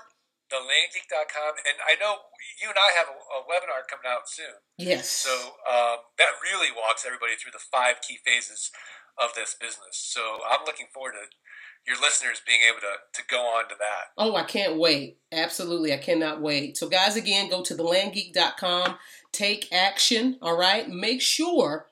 Thelandgeek.com, 0.52 1.54
and 1.68 1.78
I 1.86 2.00
know 2.00 2.16
you 2.62 2.70
and 2.70 2.78
I 2.78 2.96
have 2.98 3.08
a, 3.08 3.18
a 3.18 3.44
webinar 3.44 3.84
coming 3.90 4.08
out 4.08 4.30
soon. 4.30 4.64
Yes. 4.78 5.10
So 5.10 5.32
um, 5.68 6.08
that 6.18 6.40
really 6.42 6.70
walks 6.72 7.06
everybody 7.06 7.36
through 7.36 7.52
the 7.52 7.64
five 7.72 8.02
key 8.02 8.18
phases 8.24 8.72
of 9.18 9.34
this 9.36 9.56
business. 9.60 9.98
So 9.98 10.40
I'm 10.48 10.66
looking 10.66 10.88
forward 10.94 11.14
to 11.14 11.26
your 11.88 11.98
listeners 12.02 12.42
being 12.46 12.60
able 12.70 12.82
to, 12.82 13.22
to 13.22 13.28
go 13.28 13.38
on 13.38 13.70
to 13.70 13.76
that. 13.80 14.12
Oh, 14.18 14.36
I 14.36 14.44
can't 14.44 14.78
wait. 14.78 15.20
Absolutely. 15.32 15.94
I 15.94 15.98
cannot 15.98 16.42
wait. 16.42 16.78
So, 16.78 16.90
guys, 16.90 17.16
again, 17.16 17.50
go 17.50 17.64
to 17.64 17.76
thelandgeek.com, 17.76 18.98
take 19.32 19.72
action. 19.72 20.38
All 20.42 20.58
right. 20.58 20.90
Make 20.90 21.22
sure 21.22 21.88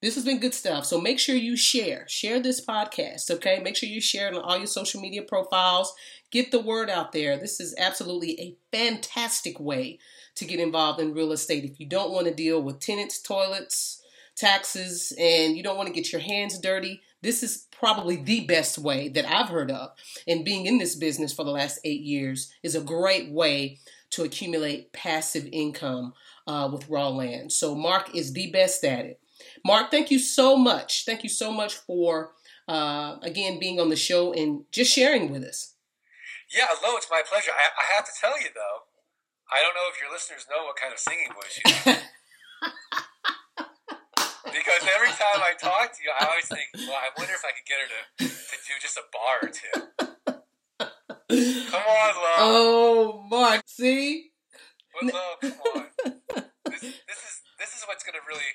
this 0.00 0.14
has 0.14 0.24
been 0.24 0.38
good 0.38 0.54
stuff. 0.54 0.86
So, 0.86 1.00
make 1.00 1.18
sure 1.18 1.34
you 1.34 1.56
share. 1.56 2.06
Share 2.08 2.40
this 2.40 2.64
podcast. 2.64 3.30
Okay. 3.30 3.60
Make 3.60 3.76
sure 3.76 3.88
you 3.88 4.00
share 4.00 4.28
it 4.28 4.34
on 4.34 4.42
all 4.42 4.56
your 4.56 4.68
social 4.68 5.00
media 5.00 5.22
profiles. 5.22 5.92
Get 6.30 6.52
the 6.52 6.60
word 6.60 6.88
out 6.88 7.10
there. 7.10 7.36
This 7.36 7.58
is 7.58 7.74
absolutely 7.76 8.40
a 8.40 8.56
fantastic 8.70 9.58
way 9.58 9.98
to 10.36 10.44
get 10.44 10.60
involved 10.60 11.00
in 11.00 11.12
real 11.12 11.32
estate. 11.32 11.64
If 11.64 11.80
you 11.80 11.86
don't 11.86 12.12
want 12.12 12.28
to 12.28 12.34
deal 12.34 12.62
with 12.62 12.78
tenants, 12.78 13.20
toilets, 13.20 14.00
taxes, 14.36 15.12
and 15.18 15.56
you 15.56 15.64
don't 15.64 15.76
want 15.76 15.88
to 15.88 15.92
get 15.94 16.12
your 16.12 16.20
hands 16.20 16.56
dirty, 16.58 17.02
this 17.20 17.42
is 17.42 17.66
probably 17.80 18.16
the 18.16 18.44
best 18.44 18.78
way 18.78 19.08
that 19.08 19.24
I've 19.26 19.48
heard 19.48 19.70
of. 19.70 19.90
And 20.28 20.44
being 20.44 20.66
in 20.66 20.76
this 20.78 20.94
business 20.94 21.32
for 21.32 21.44
the 21.44 21.50
last 21.50 21.80
eight 21.82 22.02
years 22.02 22.52
is 22.62 22.74
a 22.74 22.80
great 22.80 23.30
way 23.32 23.78
to 24.10 24.22
accumulate 24.22 24.92
passive 24.92 25.48
income 25.50 26.12
uh, 26.46 26.68
with 26.70 26.88
raw 26.90 27.08
land. 27.08 27.52
So 27.52 27.74
Mark 27.74 28.14
is 28.14 28.34
the 28.34 28.50
best 28.50 28.84
at 28.84 29.06
it. 29.06 29.20
Mark, 29.64 29.90
thank 29.90 30.10
you 30.10 30.18
so 30.18 30.56
much. 30.56 31.06
Thank 31.06 31.22
you 31.22 31.30
so 31.30 31.50
much 31.50 31.74
for 31.74 32.32
uh, 32.68 33.16
again 33.22 33.58
being 33.58 33.80
on 33.80 33.88
the 33.88 33.96
show 33.96 34.32
and 34.32 34.64
just 34.70 34.92
sharing 34.92 35.32
with 35.32 35.42
us. 35.42 35.74
Yeah, 36.54 36.66
hello. 36.68 36.96
it's 36.98 37.08
my 37.10 37.22
pleasure. 37.26 37.52
I, 37.52 37.70
I 37.80 37.96
have 37.96 38.04
to 38.04 38.12
tell 38.20 38.38
you 38.38 38.48
though, 38.54 38.84
I 39.50 39.62
don't 39.62 39.74
know 39.74 39.88
if 39.90 40.00
your 40.00 40.12
listeners 40.12 40.46
know 40.50 40.64
what 40.66 40.76
kind 40.76 40.92
of 40.92 40.98
singing 40.98 41.28
voice 41.32 41.60
you 41.64 41.92
have. 41.92 42.02
because 44.52 44.82
every 44.94 45.12
time 45.14 45.40
I 45.42 45.54
talk 45.58 45.92
to 45.92 46.00
you, 46.02 46.10
I 46.18 46.26
always 46.26 46.46
think, 46.46 46.66
well, 46.74 46.98
I 46.98 47.10
wonder 47.16 47.32
if 47.32 47.44
I 47.44 47.52
could 47.52 47.66
get 47.66 47.78
her 47.80 47.88
to, 47.88 48.24
to 48.24 48.56
do 48.66 48.74
just 48.80 48.96
a 48.96 49.04
bar 49.12 49.36
or 49.42 49.50
two. 49.50 49.76
Come 51.70 51.82
on, 51.86 52.12
love. 52.16 52.38
Oh, 52.38 53.26
Mark, 53.30 53.62
see? 53.66 54.30
But 54.92 55.14
love, 55.14 55.38
come 55.40 55.60
on. 55.76 55.86
This, 56.66 56.80
this 56.80 57.20
is 57.22 57.34
this 57.58 57.70
is 57.76 57.84
what's 57.86 58.02
going 58.02 58.14
to 58.14 58.24
really 58.26 58.50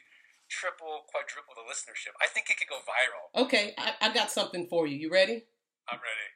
triple, 0.50 1.06
quadruple 1.08 1.54
the 1.56 1.64
listenership. 1.64 2.14
I 2.22 2.28
think 2.28 2.50
it 2.50 2.58
could 2.58 2.68
go 2.68 2.80
viral. 2.84 3.46
Okay, 3.46 3.74
I, 3.78 3.94
I 4.02 4.14
got 4.14 4.32
something 4.32 4.68
for 4.68 4.88
you. 4.88 4.98
You 4.98 5.12
ready? 5.12 5.44
I'm 5.88 6.00
ready. 6.00 6.30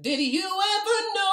Did 0.00 0.20
you 0.20 0.42
ever 0.42 0.96
know 1.14 1.23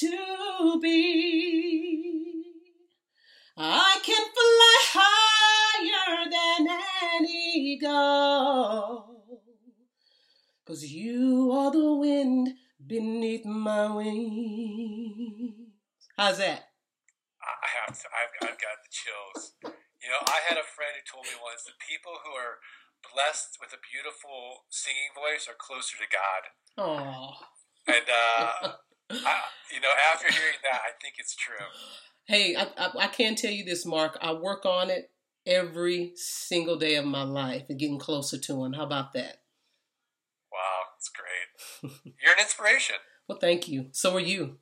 to 0.00 0.80
be. 0.80 2.44
I 3.56 3.98
can 4.04 4.24
fly 4.34 4.78
higher 4.94 6.30
than 6.30 6.68
an 6.68 7.26
eagle. 7.28 9.08
Cause 10.66 10.84
you 10.84 11.50
are 11.52 11.72
the 11.72 11.94
wind 11.94 12.54
beneath 12.86 13.44
my 13.44 13.90
wings. 13.90 15.72
How's 16.16 16.38
that? 16.38 16.68
I 17.42 17.68
have 17.82 17.98
to, 17.98 18.06
I've, 18.12 18.48
I've 18.48 18.60
got 18.60 18.78
the 18.84 18.90
chills. 18.92 19.52
You 19.64 20.08
know, 20.10 20.22
I 20.26 20.40
had 20.46 20.58
a 20.58 20.66
friend 20.76 20.92
who 20.94 21.02
told 21.02 21.26
me 21.26 21.34
once 21.42 21.64
that 21.64 21.80
people 21.82 22.20
who 22.22 22.32
are 22.36 22.62
blessed 23.02 23.58
with 23.60 23.72
a 23.72 23.80
beautiful 23.80 24.68
singing 24.70 25.10
voice 25.16 25.48
are 25.48 25.58
closer 25.58 25.96
to 25.98 26.06
God. 26.06 26.42
Oh. 26.78 27.34
And 27.88 28.06
uh, 28.06 28.78
I, 29.10 29.40
you 29.72 29.80
know, 29.80 29.88
after 30.12 30.32
hearing 30.32 30.58
that, 30.62 30.80
I 30.84 30.90
think 31.00 31.14
it's 31.18 31.34
true. 31.34 31.56
Hey, 32.26 32.56
I, 32.56 32.64
I, 32.76 33.04
I 33.04 33.06
can 33.08 33.34
tell 33.34 33.50
you 33.50 33.64
this, 33.64 33.86
Mark. 33.86 34.18
I 34.20 34.32
work 34.32 34.66
on 34.66 34.90
it 34.90 35.10
every 35.46 36.12
single 36.14 36.76
day 36.76 36.96
of 36.96 37.06
my 37.06 37.22
life 37.22 37.64
and 37.68 37.78
getting 37.78 37.98
closer 37.98 38.38
to 38.38 38.64
Him. 38.64 38.74
How 38.74 38.84
about 38.84 39.14
that? 39.14 39.42
Wow, 40.52 40.82
that's 40.94 41.10
great. 41.10 41.92
You're 42.22 42.32
an 42.32 42.40
inspiration. 42.40 42.96
well, 43.28 43.38
thank 43.38 43.68
you. 43.68 43.86
So 43.92 44.14
are 44.16 44.20
you. 44.20 44.58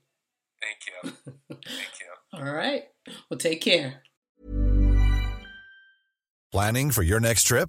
Thank 0.61 0.79
you. 0.87 1.11
Thank 1.51 2.01
you. 2.01 2.39
All 2.39 2.53
right. 2.53 2.85
Well, 3.29 3.39
take 3.39 3.61
care. 3.61 4.03
Planning 6.51 6.91
for 6.91 7.03
your 7.03 7.21
next 7.21 7.45
trip? 7.45 7.69